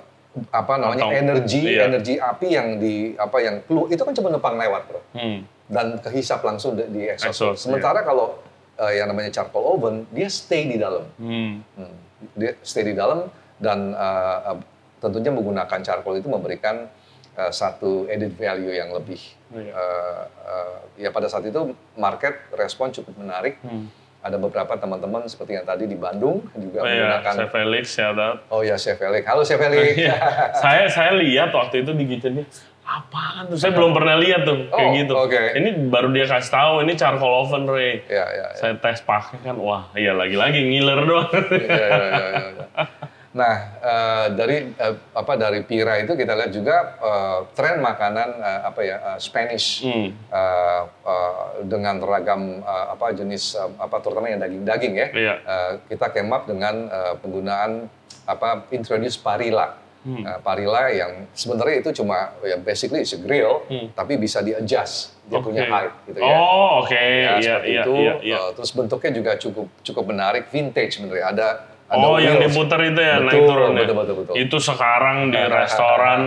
[0.47, 1.85] apa namanya Atau- energi iya.
[1.85, 5.43] energi api yang di apa yang keluar itu kan cuma numpang lewat bro Hmm.
[5.67, 7.35] dan kehisap langsung di, di exhaust.
[7.35, 8.39] Exhaust, Sementara kalau
[8.75, 11.59] uh, yang namanya charcoal oven dia stay di dalam, Hmm.
[11.75, 11.95] Hmm.
[12.33, 14.57] dia stay di dalam dan uh, uh,
[14.99, 16.87] tentunya menggunakan charcoal itu memberikan
[17.35, 19.19] uh, satu added value yang lebih.
[19.51, 19.67] Iya.
[19.69, 21.59] Uh, uh, ya pada saat itu
[21.93, 23.59] market respon cukup menarik.
[23.59, 23.91] Hmm.
[24.21, 27.33] Ada beberapa teman-teman seperti yang tadi di Bandung juga Oh iya, menggunakan.
[27.35, 28.37] Chef Felix out.
[28.47, 29.25] Oh ya Chef Felix.
[29.25, 29.97] Halo Chef Felix.
[29.97, 30.15] Iya.
[30.55, 32.45] saya saya lihat waktu itu di kitchennya
[32.83, 33.55] apaan tuh?
[33.55, 35.13] Saya belum pernah lihat tuh kayak Oh, gitu.
[35.15, 35.41] oke.
[35.55, 38.05] Ini baru dia kasih tahu ini charcoal oven Ray.
[38.05, 38.45] ya ya.
[38.45, 38.47] ya.
[38.53, 41.31] Saya tes pakai kan, wah iya lagi-lagi ngiler doang.
[41.31, 42.65] Ya, ya, ya, ya, ya.
[43.31, 48.79] Nah eh, dari eh, apa dari Pira itu kita lihat juga eh, tren makanan apa
[48.81, 50.11] ya Spanish Hmm.
[51.63, 55.07] dengan ragam apa jenis apa terutama yang daging-daging ya.
[55.11, 55.33] Iya.
[55.87, 56.87] Kita up dengan
[57.19, 57.87] penggunaan
[58.25, 59.77] apa introduce parilla.
[60.01, 60.25] Hmm.
[60.41, 63.93] Parilla yang sebenarnya itu cuma ya basically is a grill Hmm.
[63.93, 65.53] tapi bisa di adjust dia Oke.
[65.53, 66.33] punya height gitu ya.
[66.33, 67.93] Oh oke, Ya, iya seperti iya itu.
[67.95, 68.13] iya.
[68.25, 68.37] iya.
[68.41, 71.25] Eh, terus bentuknya juga cukup cukup menarik, vintage sebenarnya.
[71.29, 71.47] Ada
[71.91, 73.79] ada Oh yang diputer itu ya naik Betul, turun ya.
[73.83, 74.33] betul, betul, betul.
[74.39, 76.19] Itu sekarang di restoran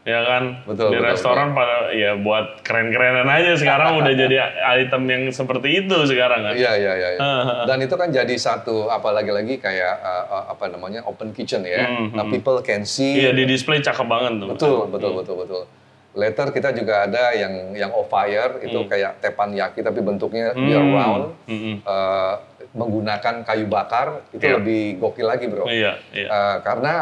[0.00, 4.36] ya kan Betul, di betul, restoran pada ya buat keren-kerenan aja sekarang udah jadi
[4.78, 6.52] item yang seperti itu sekarang kan.
[6.52, 7.08] Iya, iya, iya.
[7.14, 7.20] iya.
[7.68, 11.84] Dan itu kan jadi satu apalagi lagi kayak eh, apa namanya open kitchen ya.
[11.86, 13.20] Hmm, Nah, people can see.
[13.20, 14.48] Iya di display cakep banget tuh.
[14.52, 15.62] Betul, betul, betul, betul.
[16.10, 20.90] Later kita juga ada yang yang off fire itu kayak teppanyaki tapi bentuknya dia Hmm.
[20.90, 21.24] round.
[21.46, 22.34] Hmm, eh,
[22.72, 24.54] menggunakan kayu bakar itu Iya.
[24.56, 25.66] lebih gokil lagi, Bro.
[25.66, 26.26] Iya iya.
[26.26, 26.92] Eh, karena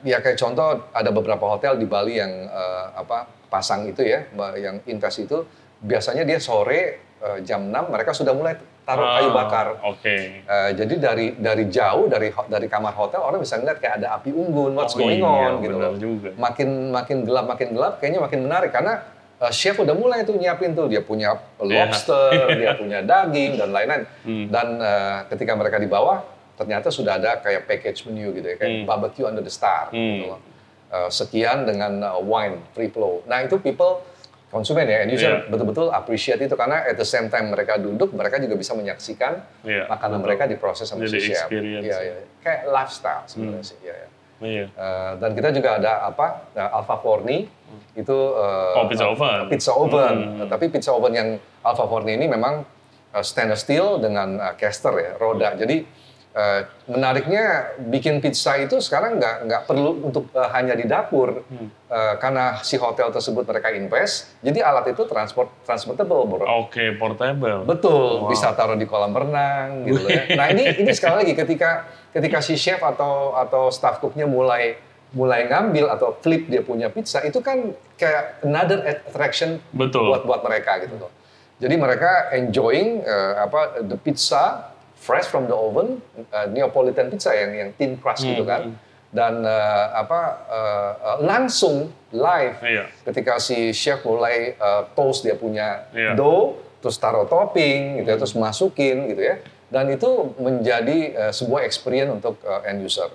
[0.00, 4.24] ya kayak contoh ada beberapa hotel di Bali yang eh, apa pasang itu ya,
[4.56, 5.44] yang invest itu
[5.78, 6.80] biasanya dia sore
[7.18, 9.66] eh, jam 6 mereka sudah mulai taruh kayu Ah, bakar.
[9.84, 10.40] Oke.
[10.40, 14.32] Eh, jadi dari dari jauh dari dari kamar hotel orang bisa ngeliat kayak ada api
[14.32, 15.92] unggun, what's Oh going iya, on gitu loh.
[15.94, 16.30] juga.
[16.32, 19.04] Makin makin gelap makin gelap kayaknya makin menarik karena
[19.38, 21.86] eh, chef udah mulai tuh nyiapin tuh dia punya Iya.
[21.86, 24.02] lobster, dia punya daging dan lain-lain.
[24.22, 24.46] Hmm.
[24.48, 26.22] Dan eh, ketika mereka di bawah
[26.54, 28.84] ternyata sudah ada kayak package menu gitu ya kayak Hmm.
[28.84, 29.96] barbecue under the star Hmm.
[29.96, 30.40] gitu loh.
[30.88, 33.22] Eh, sekian dengan eh, wine free flow.
[33.24, 34.02] Nah itu people
[34.48, 35.40] konsumen ya, end user Iya.
[35.46, 39.84] betul-betul appreciate itu karena at the same time mereka duduk, mereka juga bisa menyaksikan Iya,
[39.86, 40.24] makanan betul.
[40.24, 41.52] mereka diproses sama Jadi si chef.
[41.52, 42.24] Iya, iya.
[42.40, 43.76] Kayak lifestyle sebenarnya sih.
[43.78, 44.08] Iya, iya.
[44.38, 44.64] Iya.
[44.68, 47.46] Eh, dan kita juga ada apa eh, Alpha Forni
[47.92, 49.40] itu eh, Oh, pizza oven.
[49.48, 50.16] pizza oven.
[50.38, 50.46] Hmm.
[50.46, 51.28] Tapi pizza oven yang
[51.60, 52.62] Alpha Forni ini memang
[53.10, 55.52] eh, stainless steel dengan eh, caster ya roda.
[55.52, 55.82] Jadi
[56.30, 57.44] eh, menariknya
[57.80, 61.68] bikin pizza itu sekarang nggak nggak perlu untuk eh, hanya di dapur Hmm.
[61.88, 64.28] Eh, karena si hotel tersebut mereka invest.
[64.38, 66.44] Jadi alat itu transport transportable bro.
[66.62, 67.64] Oke, portable.
[67.64, 70.28] Betul, bisa taruh di kolam renang gitu ya.
[70.38, 74.76] Nah ini ini sekali lagi ketika ketika si chef atau atau staff cooknya mulai
[75.08, 80.12] mulai ngambil atau flip dia punya pizza itu kan kayak another attraction Betul.
[80.12, 81.12] buat buat mereka gitu loh.
[81.58, 87.50] Jadi mereka enjoying eh, apa the pizza fresh from the oven, eh, Neapolitan pizza yang
[87.50, 88.62] yang thin crust gitu Hmm, kan.
[89.08, 92.84] Dan eh, apa eh, eh, langsung live Iya.
[93.04, 96.16] ketika si chef mulai uh, toast dia punya Iya.
[96.16, 99.36] dough, terus taruh topping gitu ya, terus masukin gitu ya.
[99.68, 103.12] Dan itu menjadi uh, sebuah experience untuk uh, end user.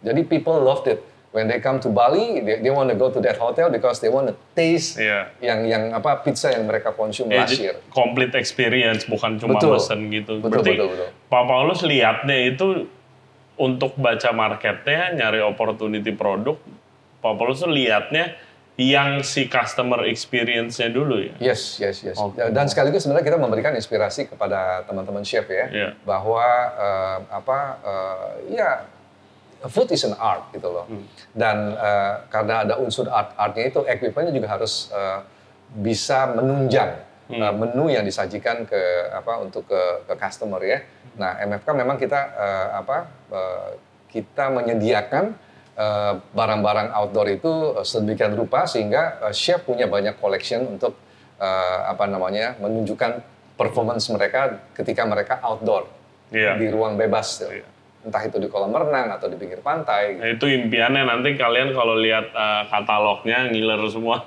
[0.00, 1.02] Jadi people loved it.
[1.34, 4.08] When they come to Bali, they, they want to go to that hotel because they
[4.08, 5.36] want to taste Iya.
[5.44, 7.76] yang yang apa pizza yang mereka konsum Ya, last year.
[7.92, 9.76] complete experience bukan cuma Betul.
[9.76, 10.40] pesen gitu.
[10.40, 11.08] Betul, Berarti betul, betul.
[11.28, 12.88] Pak Paulus lihatnya itu
[13.56, 16.56] untuk baca marketnya, nyari opportunity produk.
[17.20, 18.32] Pak Paulus tuh lihatnya
[18.76, 21.52] yang si customer experience-nya dulu ya.
[21.52, 22.16] Yes, yes, yes.
[22.20, 22.44] Oke.
[22.52, 25.88] Dan sekaligus sebenarnya kita memberikan inspirasi kepada teman-teman chef ya, Iya.
[26.04, 26.44] bahwa
[26.76, 28.28] eh, apa eh,
[28.60, 28.84] ya
[29.64, 30.84] food is an art gitu loh.
[31.32, 35.24] Dan uh, karena ada unsur art-artnya itu, equipmentnya juga harus uh,
[35.72, 37.00] bisa menunjang
[37.32, 40.84] uh, menu yang disajikan ke apa untuk ke, ke customer ya.
[41.16, 42.98] Nah MFK memang kita uh, apa
[43.32, 43.68] uh,
[44.12, 45.34] kita menyediakan
[45.76, 50.96] uh, barang-barang outdoor itu uh, sedemikian rupa sehingga uh, chef punya banyak collection untuk
[51.38, 53.22] uh, apa namanya menunjukkan
[53.56, 55.88] performance mereka ketika mereka outdoor
[56.26, 56.58] Iya.
[56.58, 57.38] di ruang bebas.
[57.38, 57.54] tuh.
[57.54, 57.68] Iya.
[58.02, 60.18] Entah itu di kolam renang atau di pinggir pantai.
[60.18, 64.26] Nah, itu impiannya nanti kalian kalau lihat uh, katalognya ngiler semua.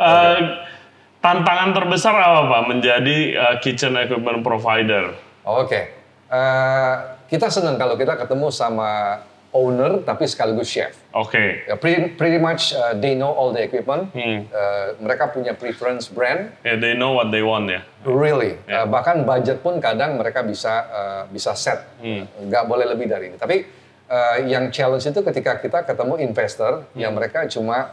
[0.00, 0.40] Uh,
[1.22, 5.14] Tantangan terbesar apa Pak menjadi uh, kitchen equipment provider?
[5.46, 6.02] Oke,
[6.32, 6.94] Eh,
[7.28, 9.20] kita senang kalau kita ketemu sama
[9.52, 10.96] owner tapi sekaligus chef.
[11.12, 14.08] Oke, Ya, pretty, pretty much uh, they know all the equipment.
[14.10, 14.48] Hmm.
[14.48, 17.84] Uh, mereka punya preference brand, yeah, they know what they want ya.
[18.02, 18.56] really.
[18.64, 18.82] Ya.
[18.82, 22.24] Uh, bahkan budget pun kadang mereka bisa uh, bisa set, Hmm.
[22.48, 23.36] nggak boleh lebih dari ini.
[23.36, 23.68] Tapi
[24.08, 26.98] uh, yang challenge itu ketika kita ketemu investor Hmm.
[26.98, 27.92] yang mereka cuma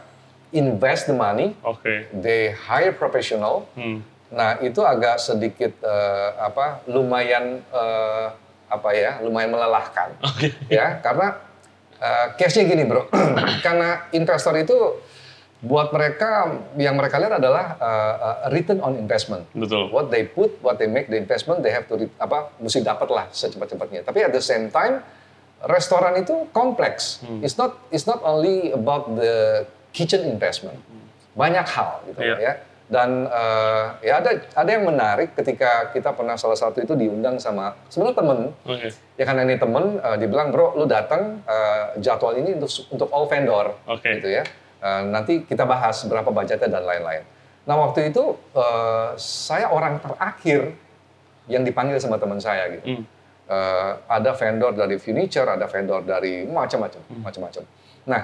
[0.50, 2.08] invest the money, Oke.
[2.10, 3.68] they hire professional.
[3.76, 4.00] Hmm.
[4.32, 8.32] Nah itu agak sedikit uh, apa lumayan uh,
[8.70, 10.54] apa ya lumayan melelahkan Oke.
[10.70, 11.34] ya karena
[12.00, 13.06] uh, case-nya gini bro.
[13.64, 14.76] Karena investor itu
[15.60, 19.44] buat mereka yang mereka lihat adalah uh, uh, return on investment.
[19.52, 19.92] Betul.
[19.92, 23.28] what they put what they make the investment they have to apa mesti dapat lah
[23.28, 24.00] secepat-cepatnya.
[24.00, 25.04] Tapi at the same time
[25.68, 27.20] restoran itu kompleks.
[27.44, 30.80] It's not it's not only about the kitchen investment.
[31.36, 32.36] Banyak hal gitu Iya.
[32.40, 32.52] ya
[32.90, 37.78] dan eh, ya ada ada yang menarik ketika kita pernah salah satu itu diundang sama
[37.86, 38.88] sebenarnya temen Oke.
[39.14, 43.24] ya karena ini temen eh, dibilang bro lu datang eh, jadwal ini untuk untuk all
[43.24, 44.18] vendor Oke.
[44.18, 44.42] gitu ya
[44.80, 47.20] Eh, nanti kita bahas berapa budgetnya dan lain-lain
[47.62, 50.72] nah waktu itu eh, saya orang terakhir
[51.46, 53.04] yang dipanggil sama teman saya gitu Hmm.
[53.44, 57.20] Eh, ada vendor dari furniture ada vendor dari macam-macam Hmm.
[57.20, 57.62] macam-macam
[58.02, 58.22] nah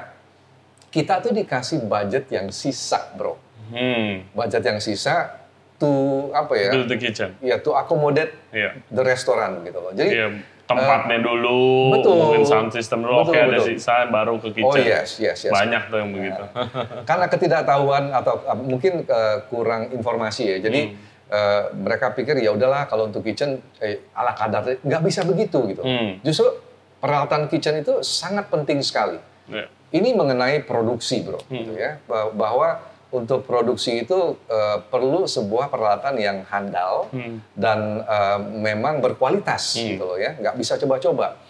[0.88, 3.36] kita tuh dikasih budget yang sisa bro
[3.68, 4.22] Hmm.
[4.30, 5.42] budget yang sisa
[5.76, 5.88] to
[6.30, 7.36] apa ya Build the kitchen.
[7.38, 8.80] ya to accommodate Iya.
[8.88, 10.26] the restaurant gitu loh jadi Iya,
[10.64, 12.16] tempatnya dulu, betul.
[12.16, 13.70] mungkin sound system dulu, oke ada betul.
[13.70, 14.82] sisa, baru ke Oh kitchen.
[14.84, 15.52] yes, yes, yes.
[15.52, 16.42] Banyak tuh yang begitu.
[17.08, 20.58] Karena ketidaktahuan atau uh, mungkin uh, kurang informasi ya.
[20.58, 20.98] Jadi Hmm.
[21.28, 25.82] uh, mereka pikir ya udahlah kalau untuk kitchen eh, ala kadar nggak bisa begitu gitu.
[25.82, 26.18] Hmm.
[26.20, 26.50] Justru
[26.96, 29.22] peralatan kitchen itu sangat penting sekali.
[29.46, 29.70] Iya.
[29.92, 31.62] Ini mengenai produksi bro, Hmm.
[31.62, 32.02] gitu ya.
[32.02, 32.82] Bah- Bahwa
[33.16, 37.40] untuk produksi itu uh, perlu sebuah peralatan yang handal Hmm.
[37.52, 40.34] dan uh, memang berkualitas gitu loh ya.
[40.34, 41.40] Nggak bisa coba-coba.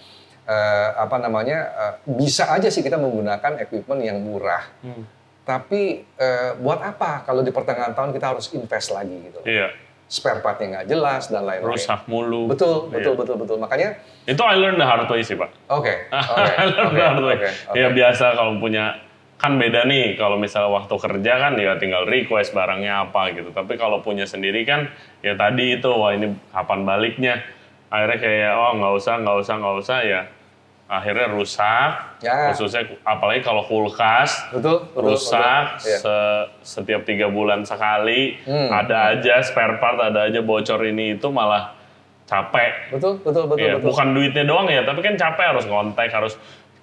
[0.47, 1.59] Uh, apa namanya?
[1.75, 4.63] uh, bisa aja sih kita menggunakan equipment yang murah.
[4.81, 5.03] Hmm.
[5.47, 9.39] Tapi eh, buat apa kalau di pertengahan tahun kita harus invest lagi gitu?
[9.47, 9.71] Iya,
[10.05, 11.71] Spare partnya nggak jelas dan lain-lain.
[11.71, 12.51] rusak mulu.
[12.51, 13.21] Betul, betul, Iya.
[13.23, 13.57] betul, betul.
[13.57, 15.55] Makanya, Itu I learned the hard way sih, Pak.
[15.71, 15.87] oke,
[16.35, 17.37] oke, I learned oke, the hard way.
[17.39, 17.79] oke, oke.
[17.79, 18.99] Ya biasa kalau punya
[19.37, 23.51] kan beda nih kalau misalnya waktu kerja kan ya tinggal request barangnya apa gitu.
[23.51, 24.89] Tapi kalau punya sendiri kan
[25.21, 27.45] ya tadi itu wah ini kapan baliknya.
[27.87, 30.23] Akhirnya kayak oh nggak usah nggak usah nggak usah ya.
[30.87, 31.91] Akhirnya rusak.
[32.23, 32.49] Ya.
[32.49, 35.85] Khususnya apalagi kalau kulkas Betul, betul, rusak betul.
[35.85, 35.99] Iya.
[36.01, 38.73] se- setiap tiga bulan sekali Hmm.
[38.73, 41.77] ada aja spare part ada aja bocor ini itu malah
[42.25, 43.87] capek Betul, betul, betul, Iya, betul.
[43.87, 46.35] bukan duitnya doang ya, tapi kan capek harus ngontek, harus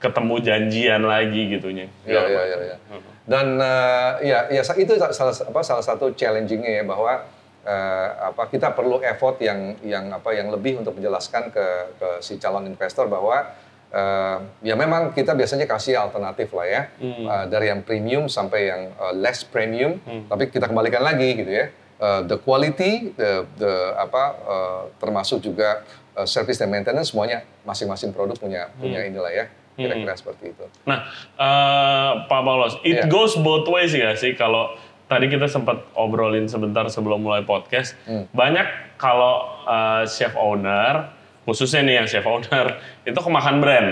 [0.04, 1.88] ketemu janjian lagi gitunya.
[2.04, 2.58] Iya, iya, iya.
[2.76, 2.78] iya.
[3.24, 7.24] Dan eh, ya, ya itu salah apa salah satu challengingnya ya bahwa
[7.64, 12.36] eh, apa kita perlu effort yang yang apa yang lebih untuk menjelaskan ke ke si
[12.36, 13.56] calon investor bahwa
[13.96, 14.38] eh,
[14.68, 16.82] ya memang kita biasanya kasih alternatif lah ya
[17.24, 21.72] Eh, dari yang premium sampai yang eh, less premium, tapi kita kembalikan lagi gitu ya.
[22.04, 25.88] Eh, the quality, the, the apa eh, termasuk juga
[26.20, 30.66] eh, service dan maintenance semuanya masing-masing produk punya punya inilah ya kira-kira seperti itu.
[30.86, 31.06] Nah,
[31.36, 33.10] eh, Pak Paulos, it Iya.
[33.10, 34.74] goes both ways ya sih kalau
[35.06, 37.94] tadi kita sempat obrolin sebentar sebelum mulai podcast.
[38.06, 38.26] Hmm.
[38.32, 41.10] Banyak kalau eh, chef owner,
[41.44, 42.78] khususnya nih yang chef owner,
[43.10, 43.90] itu kemakan brand.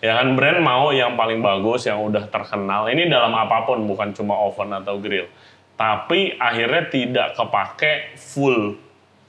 [0.00, 2.88] Ya kan brand mau yang paling bagus, yang udah terkenal.
[2.88, 5.28] Ini dalam apa pun, bukan cuma oven atau grill.
[5.76, 8.76] Tapi akhirnya tidak kepake full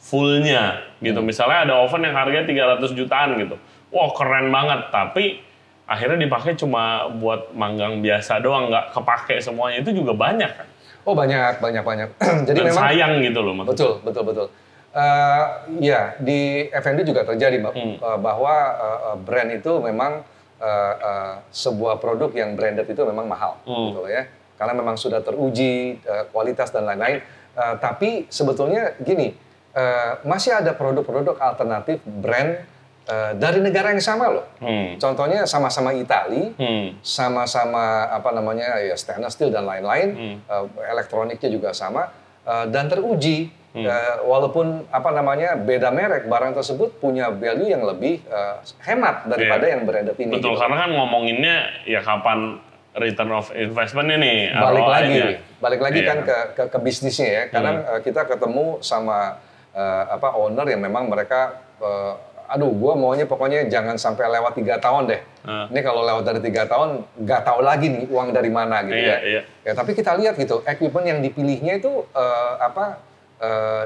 [0.01, 1.19] fullnya gitu.
[1.21, 1.27] Hmm.
[1.27, 3.55] Misalnya ada oven yang harganya 300 jutaan gitu.
[3.91, 5.43] Wah keren banget, tapi
[5.91, 9.83] akhirnya dipakai cuma buat manggang biasa doang, nggak kepake semuanya.
[9.83, 10.67] Itu juga banyak kan.
[11.03, 12.09] Oh banyak, banyak, banyak.
[12.47, 13.71] Jadi Dan memang sayang gitu loh maksudnya.
[13.75, 14.47] betul, betul, betul.
[14.91, 15.43] Eh,
[15.81, 17.95] ya di F&B juga terjadi Mbak, Hmm.
[17.97, 20.23] eh, bahwa eh, brand itu memang
[20.61, 23.91] eh, eh, sebuah produk yang branded itu memang mahal, Hmm.
[23.91, 24.29] gitu ya.
[24.55, 25.97] Karena memang sudah teruji
[26.29, 27.17] kualitas dan lain-lain.
[27.51, 29.33] Eh, tapi sebetulnya gini,
[29.73, 32.61] eh, masih ada produk-produk alternatif brand
[33.05, 34.45] uh, dari negara yang sama loh.
[34.57, 34.97] Hmm.
[34.97, 36.97] Contohnya sama-sama Itali, Hmm.
[37.01, 40.37] sama-sama apa namanya ya stainless steel dan lain-lain, Hmm.
[40.45, 42.11] uh, elektroniknya juga sama
[42.43, 43.53] uh, dan teruji.
[43.71, 49.63] Uh, walaupun apa namanya beda merek, barang tersebut punya value yang lebih uh, hemat daripada
[49.63, 49.79] Iya.
[49.79, 50.27] yang branded ini.
[50.35, 50.59] Betul, gitu.
[50.59, 51.55] karena kan ngomonginnya
[51.87, 52.59] ya kapan
[52.91, 55.39] return of investment ini balik lagi, ROI-nya.
[55.63, 56.09] balik lagi Iya.
[56.11, 57.43] kan ke, ke ke bisnisnya ya.
[57.47, 57.99] Kadang Hmm.
[58.03, 59.39] kita ketemu sama
[59.71, 62.19] uh, apa owner yang memang mereka, uh,
[62.51, 65.21] aduh, gue maunya pokoknya jangan sampai lewat tiga tahun deh.
[65.41, 65.71] Hmm.
[65.71, 69.07] Ini kalau lewat dari tiga tahun, nggak tahu lagi nih uang dari mana gitu Iya,
[69.07, 69.17] ya.
[69.23, 69.41] iya.
[69.63, 72.99] Ya tapi kita lihat gitu, equipment yang dipilihnya itu uh, apa?
[73.39, 73.83] uh,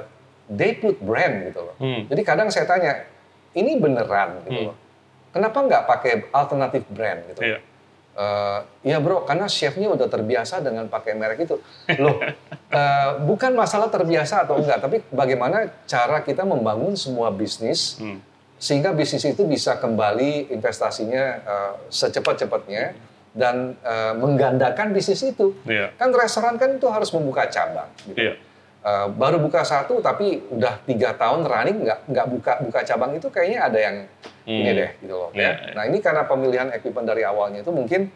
[0.47, 1.75] they put brand gitu loh.
[1.78, 2.06] Hmm.
[2.06, 3.06] Jadi kadang saya tanya,
[3.54, 4.67] ini beneran gitu Hmm.
[4.69, 4.75] loh.
[5.30, 7.41] Kenapa nggak pakai alternatif brand gitu?
[7.43, 7.60] Iya.
[8.15, 11.60] Eh, Iya bro, karena chefnya udah terbiasa dengan pakai merek itu.
[11.99, 12.15] Loh,
[12.71, 18.23] eh, bukan masalah terbiasa atau enggak, tapi bagaimana cara kita membangun semua bisnis Hmm.
[18.56, 22.96] Sehingga bisnis itu bisa kembali investasinya eh, secepat-cepatnya
[23.36, 25.52] dan eh, menggandakan bisnis itu.
[25.68, 25.91] Iya.
[26.00, 27.91] Kan restoran kan itu harus membuka cabang.
[28.08, 28.18] Gitu.
[28.18, 28.34] Iya.
[28.86, 33.28] Eh, baru buka satu tapi udah tiga tahun running nggak nggak buka buka cabang itu
[33.34, 33.98] kayaknya ada yang
[34.46, 34.78] ini Hmm.
[34.78, 35.30] deh gitu loh.
[35.34, 35.52] Iya, ya.
[35.58, 35.74] iya.
[35.74, 38.13] Nah ini karena pemilihan equipment dari awalnya itu mungkin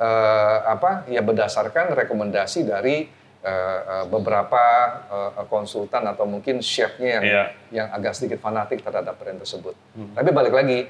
[0.00, 4.62] eh, apa ya berdasarkan rekomendasi dari eh, eh, beberapa
[5.08, 7.44] eh, konsultan atau mungkin chefnya yang Iya.
[7.72, 9.72] yang agak sedikit fanatik terhadap brand tersebut.
[9.96, 10.12] Hmm.
[10.12, 10.80] Tapi balik lagi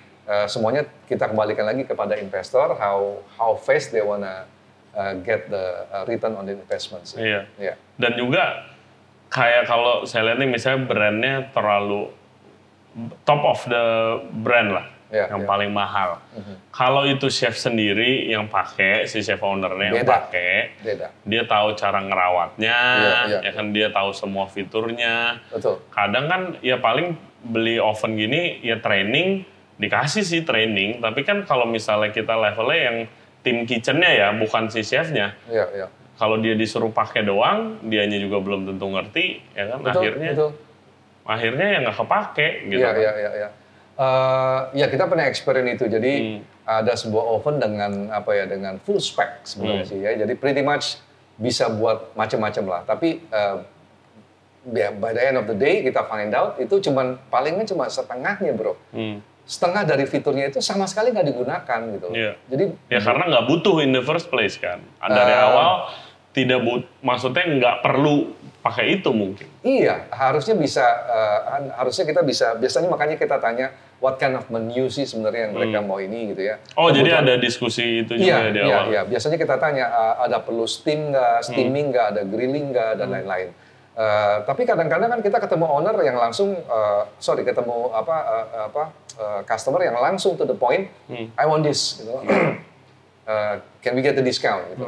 [0.46, 4.46] semuanya kita kembalikan lagi kepada investor how how fast they wanna
[5.26, 5.64] get the
[6.06, 7.02] return on the investment.
[7.02, 7.18] sih.
[7.18, 7.50] Iya.
[7.58, 7.74] Iya.
[7.98, 8.70] Dan juga
[9.26, 12.14] kayak kalau saya lihat nih misalnya brandnya terlalu
[13.26, 13.84] top of the
[14.42, 15.50] brand lah, Iya, yang iya.
[15.50, 16.22] paling mahal.
[16.70, 20.78] Kalau itu chef sendiri yang pakai, si chef ownernya yang pakai,
[21.26, 23.38] dia tahu cara ngerawatnya, Iya, iya.
[23.42, 25.42] ya kan dia tahu semua fiturnya.
[25.50, 25.82] Betul.
[25.90, 29.42] Kadang kan ya paling beli oven gini ya training
[29.80, 32.96] dikasih sih training, tapi kan kalau misalnya kita levelnya yang
[33.40, 35.34] tim kitchennya ya bukan si chefnya.
[35.50, 35.86] Iya, iya.
[36.20, 39.78] Kalau dia disuruh pakai doang, dianya juga belum tentu ngerti, ya kan?
[39.80, 40.50] Betul, akhirnya, betul.
[41.24, 42.76] akhirnya ya nggak kepake, gitu.
[42.84, 43.00] Iya, kan.
[43.00, 43.48] iya, iya,
[44.00, 45.84] Eh, ya kita pernah experience itu.
[45.86, 46.40] Jadi Hmm.
[46.64, 49.90] ada sebuah oven dengan apa ya dengan full spec sebenarnya Hmm.
[49.92, 50.16] sih ya.
[50.16, 50.96] Jadi pretty much
[51.36, 52.80] bisa buat macam-macam lah.
[52.88, 53.56] Tapi eh,
[54.72, 58.56] ya by the end of the day kita find out itu cuman palingnya cuma setengahnya
[58.56, 58.72] bro.
[58.88, 59.20] Hmm.
[59.44, 62.08] Setengah dari fiturnya itu sama sekali nggak digunakan gitu.
[62.16, 62.32] Iya.
[62.48, 64.80] Jadi Ya karena nggak butuh in the first place kan.
[64.96, 65.44] Dari Eh.
[65.44, 65.92] awal
[66.32, 69.44] tidak but, maksudnya nggak perlu pakai itu mungkin.
[69.60, 71.38] Iya, harusnya bisa, eh,
[71.74, 75.78] harusnya kita bisa, biasanya makanya kita tanya, what kind of menu sih sebenarnya yang mereka
[75.80, 76.56] mau ini gitu ya.
[76.74, 78.84] Oh jadi Kebutuhan- ada diskusi itu Iya, juga di iya, awal.
[78.88, 79.00] iya.
[79.04, 83.48] Biasanya kita tanya, uh, ada perlu steam nggak, steaming nggak, ada grilling nggak, dan lain-lain.
[83.92, 88.82] Uh, tapi kadang-kadang kan kita ketemu owner yang langsung, uh, sorry, ketemu apa, uh, apa
[89.14, 90.88] uh, customer yang langsung to the point,
[91.36, 92.16] I want this, gitu.
[93.20, 94.64] Uh, can we get the discount?
[94.70, 94.84] Gitu.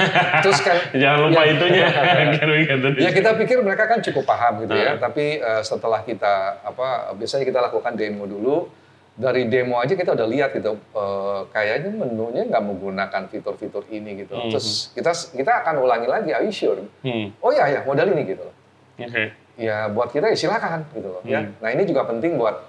[0.44, 1.86] Terus kan, Jangan lupa ya, itunya.
[2.36, 2.88] Kan begitu.
[3.00, 5.08] ya kita pikir mereka kan cukup paham gitu ya, Nah.
[5.08, 8.68] tapi uh, setelah kita apa, biasanya kita lakukan demo dulu.
[9.16, 14.36] Dari demo aja kita udah lihat gitu, uh, kayaknya menunya nggak menggunakan fitur-fitur ini gitu.
[14.52, 16.76] Terus kita kita akan ulangi lagi, are you sure?
[17.00, 17.32] Hmm.
[17.40, 18.52] Oh ya ya, model ini gitu loh.
[19.00, 19.32] Oke.
[19.56, 21.40] Ya buat kita ya silakan gitu loh ya.
[21.40, 21.56] Hmm.
[21.64, 22.60] Nah ini juga penting buat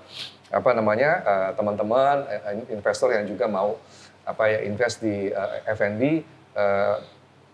[0.48, 3.76] apa namanya uh, teman-teman uh, investor yang juga mau
[4.28, 6.02] apa ya invest di uh, F&B
[6.54, 6.96] uh,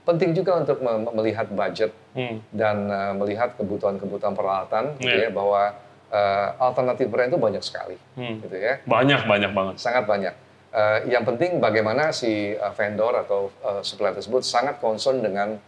[0.03, 2.45] penting juga untuk me- melihat budget Hmm.
[2.49, 5.25] dan uh, melihat kebutuhan-kebutuhan peralatan gitu Iya.
[5.25, 5.73] ya bahwa
[6.07, 8.37] uh, alternatif brand itu banyak sekali Hmm.
[8.39, 9.75] gitu ya Banyak banyak banget.
[9.77, 10.33] sangat banyak
[10.73, 15.61] Uh, yang penting bagaimana si uh, vendor atau uh, supplier tersebut sangat concern dengan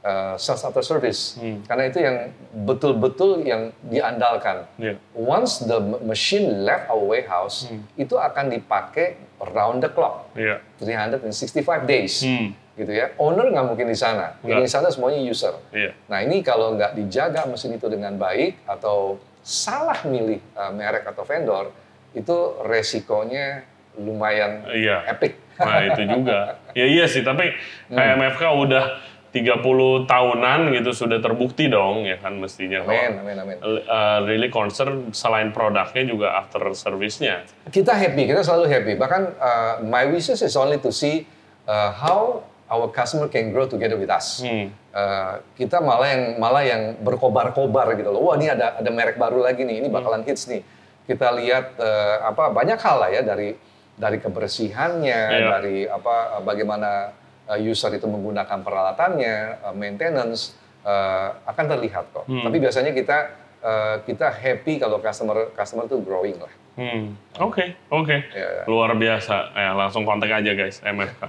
[0.00, 1.60] uh, sales after service Hmm.
[1.64, 2.16] karena itu yang
[2.64, 4.94] betul-betul yang diandalkan Iya.
[5.12, 7.84] once the machine left our warehouse Hmm.
[7.94, 9.16] itu akan dipakai
[9.52, 10.60] round the clock Iya.
[10.80, 12.52] 365 days Hmm.
[12.74, 15.92] gitu ya owner nggak mungkin di sana di sana semuanya user Iya.
[16.08, 21.24] Nah ini kalau nggak dijaga mesin itu dengan baik atau salah milih uh, merek atau
[21.24, 21.72] vendor,
[22.12, 23.64] itu resikonya
[23.96, 25.08] lumayan Iya.
[25.08, 25.32] epic.
[25.56, 26.38] Nah itu juga.
[26.78, 27.50] Ya iya sih, tapi
[27.88, 28.22] kayak Hmm.
[28.22, 28.84] MFK udah
[29.30, 32.82] 30 tahunan gitu sudah terbukti dong ya kan mestinya.
[32.82, 33.56] Amin, amin, amin.
[33.62, 37.46] uh, really concern selain produknya juga after service-nya.
[37.70, 38.92] Kita happy, kita selalu happy.
[38.98, 41.22] Bahkan uh, my wishes is only to see
[41.70, 44.42] uh, how our customer can grow together with us.
[44.42, 44.74] Hmm.
[44.90, 48.26] Uh, kita malah yang malah yang berkobar-kobar gitu loh.
[48.26, 49.94] Wah ini ada ada merek baru lagi nih, ini Hmm.
[49.94, 50.66] bakalan hits nih.
[51.06, 53.54] Kita lihat uh, apa banyak hal lah ya dari
[53.94, 55.46] dari kebersihannya, Iya.
[55.50, 57.14] dari apa bagaimana
[57.58, 62.28] user itu menggunakan peralatannya, uh, maintenance uh, akan terlihat kok.
[62.28, 62.46] Hmm.
[62.46, 63.18] Tapi biasanya kita
[63.64, 66.52] uh, kita happy kalau customer customer itu growing lah.
[66.80, 67.18] Hmm.
[67.36, 68.16] Oke, oke.
[68.32, 68.64] Ya.
[68.64, 69.52] Luar biasa.
[69.52, 71.20] Ya, langsung kontak aja guys, MFK.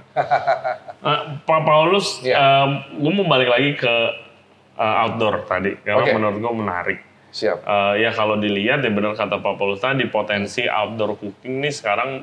[1.02, 2.62] Eh, Pak Paulus, Ya.
[2.94, 3.94] gue mau balik lagi ke
[4.78, 6.14] eh, outdoor tadi, karena Oke.
[6.14, 6.98] menurut gue menarik.
[7.34, 7.58] Siap.
[7.58, 12.22] Eh, ya kalau dilihat ya benar kata Pak Paulus tadi, potensi outdoor cooking nih sekarang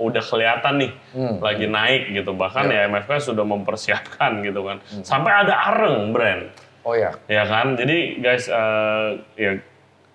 [0.00, 1.36] udah kelihatan nih, Hmm.
[1.38, 2.32] lagi naik gitu.
[2.32, 4.80] Bahkan ya, MFK sudah mempersiapkan gitu kan.
[4.82, 5.04] Hmm.
[5.04, 6.48] Sampai ada areng brand.
[6.80, 7.12] Oh ya.
[7.26, 9.50] Ya kan, jadi guys, eh, ya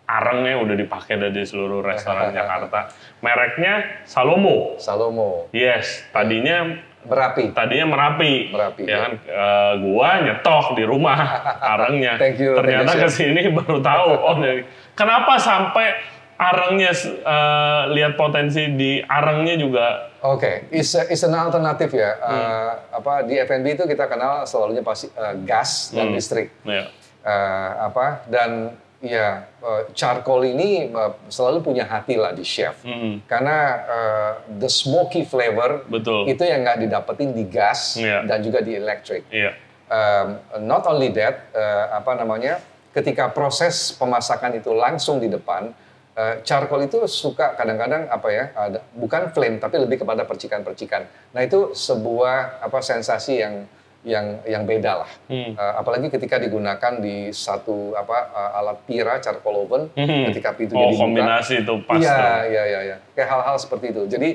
[0.05, 2.89] arengnya udah dipakai dari seluruh restoran Jakarta.
[3.21, 4.77] Mereknya Salomo.
[4.77, 5.45] Salomo.
[5.51, 7.53] Yes, tadinya Merapi.
[7.53, 8.49] tadinya Merapi.
[8.49, 8.97] Merapi, Ya ya.
[8.99, 11.17] kan, eh, gua nyetok di rumah
[11.73, 12.17] arengnya.
[12.17, 14.09] Thank you, Ternyata ke sini baru tahu.
[14.15, 16.01] Oh, dari- kenapa sampai
[16.37, 19.87] arengnya eh, lihat potensi di arengnya juga
[20.21, 22.17] Oke, is is an alternatif ya.
[22.17, 22.33] Hmm.
[22.33, 26.15] Eh, apa di F&B itu kita kenal selalunya pasti eh, gas dan Hmm.
[26.15, 26.49] listrik.
[26.61, 26.89] ya,
[27.21, 32.81] Eh, apa dan ya eh, charcoal ini eh, selalu punya hati lah di chef.
[32.81, 36.25] mm, Karena eh, the smoky flavor betul.
[36.25, 38.25] itu yang nggak didapetin di gas Iya.
[38.25, 39.29] dan juga di electric.
[39.29, 39.53] Iya.
[39.85, 40.27] Um,
[40.65, 42.57] not only that, eh, apa namanya,
[42.91, 45.69] ketika proses pemasakan itu langsung di depan,
[46.15, 51.03] eh, charcoal itu suka kadang-kadang apa ya, ada, bukan flame tapi lebih kepada percikan-percikan.
[51.35, 53.67] Nah itu sebuah apa sensasi yang
[54.05, 55.11] yang yang beda lah.
[55.27, 55.57] Hmm.
[55.57, 60.29] Eh, apalagi ketika digunakan di satu apa eh, alat pira charcoal oven, Hmm.
[60.31, 61.97] ketika itu Oh, jadi buka, kombinasi itu pas.
[61.99, 62.97] Iya, iya, iya, iya.
[63.17, 64.05] Kayak hal-hal seperti itu.
[64.05, 64.29] Jadi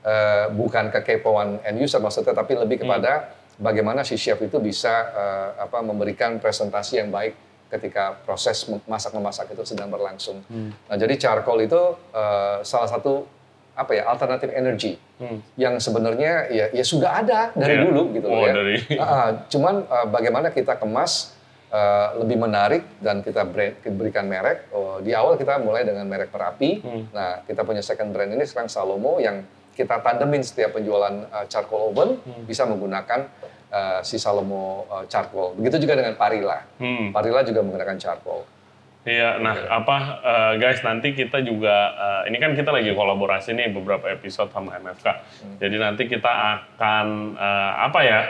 [0.00, 5.48] eh, bukan kekepoan end user maksudnya, tapi lebih kepada bagaimana si chef itu bisa eh,
[5.68, 7.36] apa memberikan presentasi yang baik
[7.70, 10.42] ketika proses masak memasak itu sedang berlangsung.
[10.50, 11.78] Nah, jadi charcoal itu
[12.10, 13.24] eh, salah satu
[13.72, 15.36] apa ya alternatif energi Hmm.
[15.54, 17.84] yang sebenarnya ya ya sudah ada dari Iya.
[17.86, 18.54] dulu gitu Oh, loh ya.
[18.56, 21.36] dari- Ah, cuman eh, bagaimana kita kemas
[21.68, 24.66] eh, lebih menarik dan kita brand, berikan merek.
[24.70, 26.82] Oh, di awal kita mulai dengan merek Merapi.
[26.82, 27.06] Hmm.
[27.10, 31.94] Nah, kita punya second brand ini sekarang Salomo yang kita tandemin setiap penjualan eh, charcoal
[31.94, 32.42] oven Hmm.
[32.42, 33.30] bisa menggunakan
[33.70, 35.54] eh, si Salomo eh, charcoal.
[35.56, 36.58] Begitu juga dengan Parila.
[36.76, 37.14] Hmm.
[37.14, 38.44] Parila juga menggunakan charcoal.
[39.00, 43.72] Iya, nah apa eh, guys nanti kita juga eh, ini kan kita lagi kolaborasi nih
[43.72, 45.06] beberapa episode sama MFK.
[45.08, 45.56] Hmm.
[45.56, 47.06] Jadi nanti kita akan
[47.38, 48.20] eh, apa ya?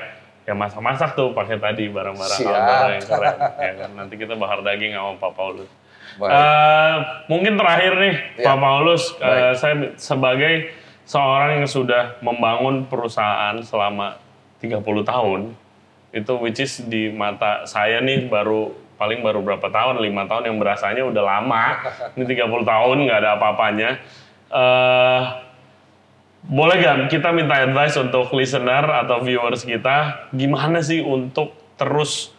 [0.48, 3.36] Ya masak-masak tuh pakai tadi barang-barang outdoor yang keren.
[3.66, 3.90] ya kan?
[3.98, 5.68] Nanti kita bahar daging sama Pak Paulus.
[6.18, 6.32] Baik.
[6.32, 6.96] Eh,
[7.30, 8.46] mungkin terakhir nih Ya.
[8.50, 9.54] Pak Paulus, Baik.
[9.58, 10.54] saya sebagai
[11.06, 14.18] seorang yang sudah membangun perusahaan selama
[14.60, 15.40] 30 tahun,
[16.12, 20.56] itu which is di mata saya nih baru paling baru berapa tahun, lima tahun yang
[20.60, 21.64] berasanya udah lama,
[22.20, 23.90] ini 30 tahun nggak ada apa-apanya.
[24.50, 25.22] Eh,
[26.40, 32.32] boleh gak kita minta advice untuk listener atau viewers kita, gimana sih untuk terus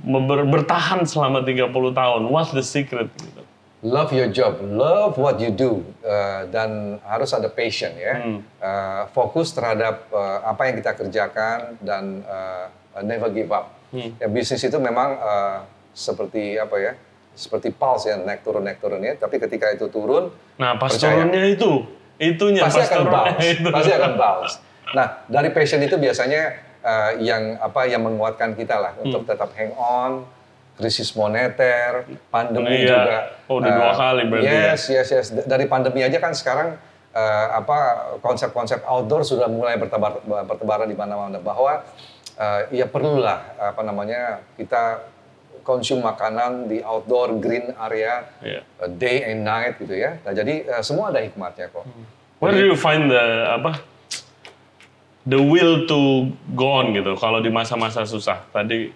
[0.00, 2.22] ber- bertahan selama 30 tahun?
[2.28, 3.12] What's the secret?
[3.12, 3.42] Gitu.
[3.84, 8.16] Love your job, love what you do, eh, dan harus ada passion ya.
[8.16, 8.40] Hmm.
[8.40, 12.64] Eh, fokus terhadap eh, apa yang kita kerjakan dan eh,
[13.04, 13.76] never give up.
[13.92, 14.16] Hmm.
[14.16, 15.58] Ya, bisnis itu memang eh,
[15.92, 16.92] seperti apa ya?
[17.36, 19.20] Seperti pulse ya, naik turun naik turun ya.
[19.20, 21.20] Tapi ketika itu turun, Nah, pas Percaya.
[21.20, 21.84] turunnya itu,
[22.16, 23.68] itunya pasti pas akan bounce, itu.
[23.68, 24.54] pasti akan bounce.
[24.96, 29.76] Nah, dari passion itu biasanya eh, yang apa yang menguatkan kita lah untuk tetap hang
[29.76, 30.24] on.
[30.74, 32.90] Krisis moneter, pandemi Iya.
[32.90, 33.16] juga.
[33.46, 34.60] Oh, udah dua Eh, kali berarti ya.
[34.74, 35.26] Yes, yes, yes.
[35.44, 36.74] Dari pandemi aja kan sekarang
[37.10, 37.78] eh, apa
[38.18, 41.86] konsep-konsep outdoor sudah mulai bertebar bertebaran di mana-mana bahwa
[42.34, 44.98] eh, ya perlulah apa namanya kita
[45.62, 48.60] konsum makanan di outdoor green area Iya.
[48.66, 50.18] eh, day and night gitu ya.
[50.20, 51.86] Nah, jadi eh, semua ada hikmatnya kok.
[52.42, 53.78] Where do you find the apa?
[55.24, 57.14] The will to go on gitu.
[57.14, 58.92] Kalau di masa-masa susah, tadi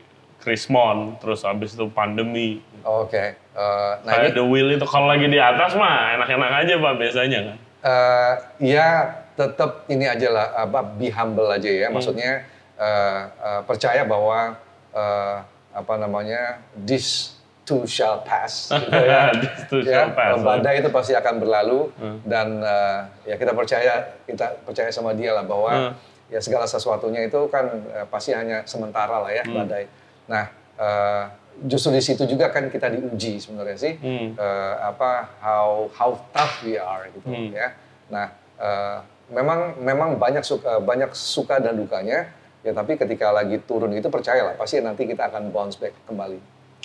[0.49, 2.65] Krismon, terus habis itu pandemi.
[2.81, 3.37] Oke.
[3.37, 6.95] Eh, nah Kayak ini the will itu kalau lagi di atas mah enak-enak aja pak
[6.97, 7.57] biasanya kan.
[7.81, 8.33] eh,
[8.65, 8.89] ya
[9.35, 11.89] tetap ini aja lah apa be humble aja ya.
[11.89, 14.57] Maksudnya eh, eh, percaya bahwa
[14.91, 15.37] eh,
[15.71, 19.29] apa namanya this too shall pass gitu ya.
[19.33, 20.41] This too ya, shall pass.
[20.41, 21.93] badai itu pasti akan berlalu
[22.25, 25.93] dan eh, ya kita percaya kita percaya sama dia lah bahwa Hmm.
[26.29, 29.55] ya segala sesuatunya itu kan eh, pasti hanya sementara lah ya Hmm.
[29.59, 29.85] badai.
[30.29, 30.45] Nah
[30.77, 31.25] eh,
[31.65, 34.29] justru di situ juga kan kita diuji sebenarnya sih Hmm.
[34.33, 35.11] eh, apa
[35.41, 37.51] how how tough we are gitu Hmm.
[37.51, 37.75] ya.
[38.09, 38.27] Nah
[38.57, 38.97] eh,
[39.29, 44.55] memang memang banyak suka banyak suka dan dukanya ya tapi ketika lagi turun itu percayalah
[44.55, 46.39] pasti nanti kita akan bounce back kembali.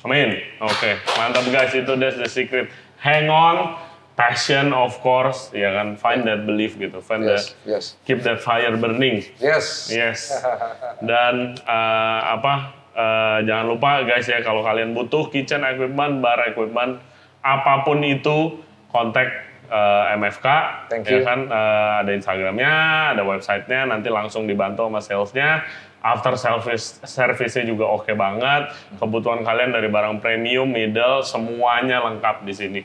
[0.04, 0.36] Amin.
[0.60, 1.72] Oke, mantap guys.
[1.72, 2.68] Itu that's the secret.
[3.00, 3.80] Hang on,
[4.14, 5.96] passion of course, ya kan.
[5.96, 7.00] Find that belief gitu.
[7.00, 9.24] Find that, Yes, yes, keep that fire burning.
[9.40, 9.88] yes.
[9.88, 10.28] Yes.
[11.10, 12.83] Dan eh, apa?
[12.94, 17.02] Eh, jangan lupa guys ya kalau kalian butuh kitchen equipment, bar equipment,
[17.44, 18.62] apa pun itu,
[18.94, 20.48] kontak uh, MFK.
[20.88, 21.22] Thank ya you.
[21.26, 22.74] kan uh, ada Instagramnya,
[23.18, 23.90] ada websitenya.
[23.90, 25.66] Nanti langsung dibantu sama salesnya.
[26.04, 28.76] After service service-nya juga oke banget.
[29.00, 32.82] Kebutuhan kalian dari barang premium, middle, semuanya lengkap di sini.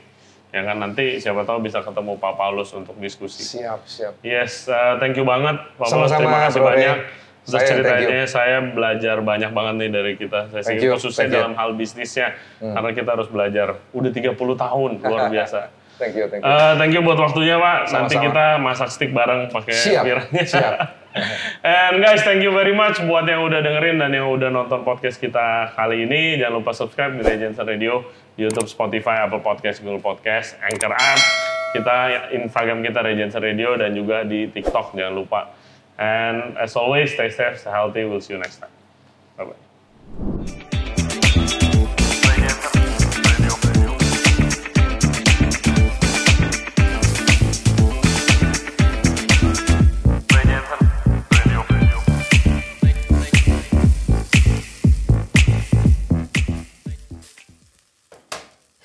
[0.49, 3.45] Ya kan nanti siapa tahu bisa ketemu Pak Paulus untuk diskusi.
[3.45, 4.13] Siap, siap.
[4.25, 6.09] Yes, uh, thank you banget Pak Paulus.
[6.09, 6.97] Terima kasih Bro banyak.
[7.49, 10.39] Terus Saya, ceritanya saya belajar banyak banget nih dari kita.
[10.53, 11.37] Saya sih you, khususnya thank you.
[11.41, 12.37] dalam hal bisnisnya.
[12.61, 13.81] Karena kita harus belajar.
[13.89, 15.59] Udah 30 tahun, luar biasa.
[15.99, 16.47] Thank you, thank you.
[16.47, 17.91] Eh, thank you buat waktunya Pak.
[17.91, 18.25] Nanti Sama-sama.
[18.31, 20.03] kita masak stick bareng pakai Siap,
[20.47, 20.73] siap.
[21.65, 25.19] And guys, thank you very much buat yang udah dengerin dan yang udah nonton podcast
[25.19, 26.39] kita kali ini.
[26.39, 31.19] Jangan lupa subscribe di Regency Radio, di YouTube, Spotify, Apple Podcast, Google Podcast, Anchor App.
[31.75, 31.95] Kita
[32.31, 35.51] Instagram kita Regency Radio dan juga di TikTok jangan lupa.
[35.99, 38.05] And as always, stay safe, stay healthy.
[38.05, 38.69] We'll see you next time.
[39.37, 40.78] Bye bye.